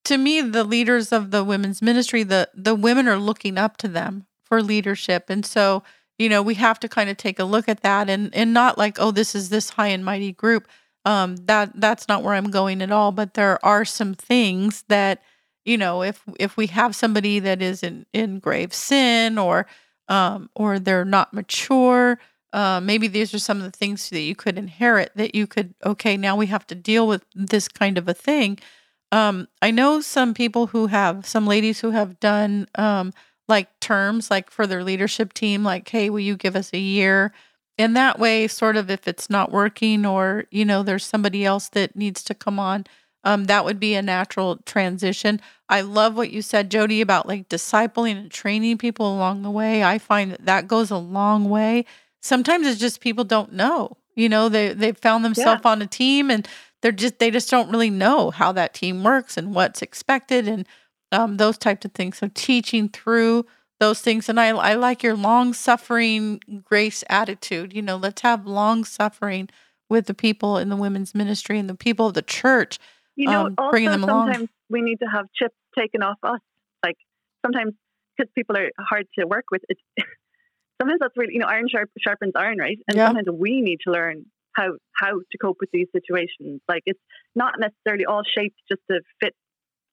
[0.05, 3.89] to me the leaders of the women's ministry, the the women are looking up to
[3.89, 5.31] them for leadership.
[5.31, 5.83] And so,
[6.19, 8.79] you know, we have to kind of take a look at that and and not
[8.79, 10.69] like, oh, this is this high and mighty group.
[11.05, 15.23] Um that that's not where I'm going at all, but there are some things that
[15.65, 19.67] you know, if if we have somebody that is in in grave sin or
[20.09, 22.19] um, or they're not mature.
[22.53, 25.75] Uh, maybe these are some of the things that you could inherit that you could,
[25.85, 28.59] okay, now we have to deal with this kind of a thing.
[29.11, 33.13] Um, I know some people who have, some ladies who have done um,
[33.49, 37.33] like terms, like for their leadership team, like, hey, will you give us a year?
[37.77, 41.69] And that way, sort of, if it's not working or, you know, there's somebody else
[41.71, 42.85] that needs to come on,
[43.25, 45.41] um, that would be a natural transition.
[45.69, 49.83] I love what you said, Jody, about like discipling and training people along the way.
[49.83, 51.87] I find that that goes a long way.
[52.21, 53.97] Sometimes it's just people don't know.
[54.15, 55.71] You know, they they found themselves yeah.
[55.71, 56.47] on a team and
[56.83, 60.67] they're just they just don't really know how that team works and what's expected and
[61.13, 62.19] um, those types of things.
[62.19, 63.47] So teaching through
[63.81, 67.73] those things, and I I like your long suffering grace attitude.
[67.73, 69.49] You know, let's have long suffering
[69.89, 72.79] with the people in the women's ministry and the people of the church
[73.17, 74.49] you know, um, also sometimes along.
[74.71, 76.41] we need to have chips taken off us.
[76.85, 76.97] Like
[77.45, 77.75] sometimes
[78.17, 79.63] because people are hard to work with.
[79.69, 79.79] It,
[80.81, 82.79] sometimes that's really you know iron sharp, sharpens iron, right?
[82.89, 83.09] And yeah.
[83.09, 86.61] sometimes we need to learn how how to cope with these situations.
[86.69, 87.01] Like it's
[87.35, 89.35] not necessarily all shaped just to fit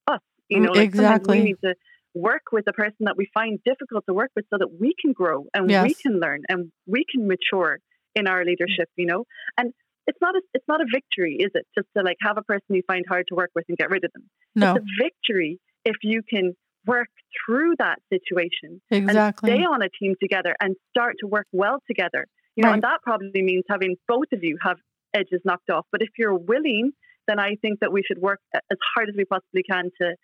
[0.07, 0.21] us.
[0.49, 1.39] You know, like exactly.
[1.39, 1.75] we need to
[2.13, 5.13] work with the person that we find difficult to work with so that we can
[5.13, 5.87] grow and yes.
[5.87, 7.79] we can learn and we can mature
[8.15, 9.23] in our leadership, you know?
[9.57, 9.71] And
[10.07, 11.65] it's not a it's not a victory, is it?
[11.77, 14.03] Just to like have a person you find hard to work with and get rid
[14.03, 14.23] of them.
[14.55, 14.75] No.
[14.75, 16.53] It's a victory if you can
[16.85, 17.09] work
[17.45, 19.51] through that situation exactly.
[19.51, 22.25] and stay on a team together and start to work well together.
[22.55, 22.75] You know, right.
[22.75, 24.77] and that probably means having both of you have
[25.13, 25.85] edges knocked off.
[25.91, 26.91] But if you're willing,
[27.27, 30.15] then I think that we should work as hard as we possibly can to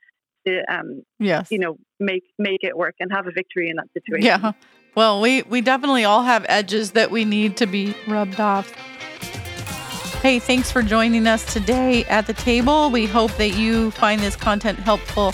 [0.46, 1.52] to um yes.
[1.52, 4.26] you know make make it work and have a victory in that situation.
[4.26, 4.52] Yeah.
[4.96, 8.74] Well, we we definitely all have edges that we need to be rubbed off.
[10.28, 12.90] Hey, thanks for joining us today at the table.
[12.90, 15.34] We hope that you find this content helpful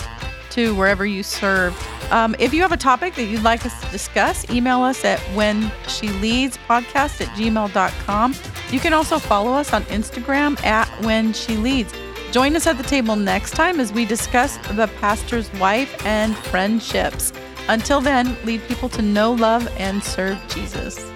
[0.50, 1.76] to wherever you serve.
[2.12, 5.18] Um, if you have a topic that you'd like us to discuss, email us at
[5.34, 8.36] when she leads podcast at gmail.com.
[8.70, 11.92] You can also follow us on Instagram at when she leads.
[12.30, 17.32] Join us at the table next time as we discuss the pastor's wife and friendships.
[17.66, 21.10] Until then, lead people to know, love, and serve Jesus.